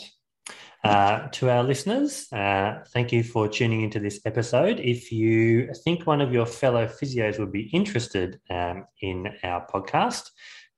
Uh, 0.83 1.29
to 1.29 1.49
our 1.49 1.63
listeners, 1.63 2.27
uh, 2.31 2.83
thank 2.93 3.11
you 3.11 3.21
for 3.21 3.49
tuning 3.49 3.81
into 3.81 3.99
this 3.99 4.21
episode. 4.25 4.79
If 4.79 5.11
you 5.11 5.73
think 5.83 6.07
one 6.07 6.21
of 6.21 6.31
your 6.31 6.45
fellow 6.45 6.87
physios 6.87 7.37
would 7.37 7.51
be 7.51 7.69
interested 7.73 8.39
um, 8.49 8.85
in 9.01 9.27
our 9.43 9.67
podcast, 9.67 10.29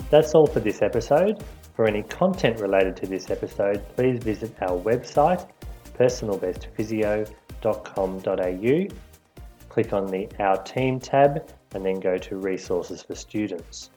That's 0.10 0.34
all 0.34 0.48
for 0.48 0.62
this 0.62 0.82
episode. 0.82 1.44
For 1.76 1.86
any 1.86 2.02
content 2.04 2.60
related 2.60 2.96
to 2.98 3.06
this 3.06 3.30
episode, 3.30 3.84
please 3.96 4.24
visit 4.24 4.56
our 4.62 4.80
website, 4.80 5.48
personalbestphysio.com.au. 6.00 8.88
Click 9.70 9.94
on 9.94 10.08
the 10.08 10.28
Our 10.40 10.58
Team 10.64 11.00
tab 11.00 11.48
and 11.74 11.86
then 11.86 12.00
go 12.00 12.18
to 12.18 12.38
Resources 12.38 13.04
for 13.04 13.16
Students. 13.16 13.90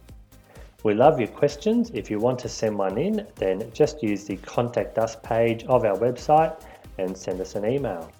We 0.82 0.94
love 0.94 1.18
your 1.18 1.28
questions. 1.28 1.90
If 1.94 2.10
you 2.10 2.18
want 2.18 2.38
to 2.40 2.48
send 2.48 2.78
one 2.78 2.98
in, 2.98 3.26
then 3.36 3.70
just 3.72 4.02
use 4.02 4.24
the 4.24 4.36
Contact 4.36 4.98
Us 4.98 5.16
page 5.16 5.64
of 5.64 5.84
our 5.84 5.96
website 5.96 6.60
and 6.98 7.16
send 7.16 7.40
us 7.40 7.54
an 7.54 7.64
email. 7.64 8.10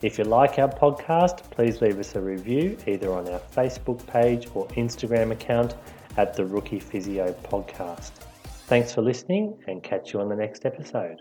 If 0.00 0.18
you 0.18 0.24
like 0.24 0.58
our 0.58 0.68
podcast, 0.68 1.50
please 1.50 1.80
leave 1.80 1.98
us 1.98 2.16
a 2.16 2.20
review 2.20 2.76
either 2.86 3.12
on 3.12 3.28
our 3.28 3.40
Facebook 3.54 4.04
page 4.06 4.48
or 4.54 4.66
Instagram 4.68 5.30
account 5.30 5.76
at 6.16 6.34
the 6.34 6.44
Rookie 6.44 6.80
Physio 6.80 7.32
Podcast. 7.44 8.10
Thanks 8.66 8.92
for 8.94 9.02
listening 9.02 9.56
and 9.68 9.82
catch 9.82 10.12
you 10.12 10.20
on 10.20 10.28
the 10.28 10.36
next 10.36 10.64
episode. 10.64 11.20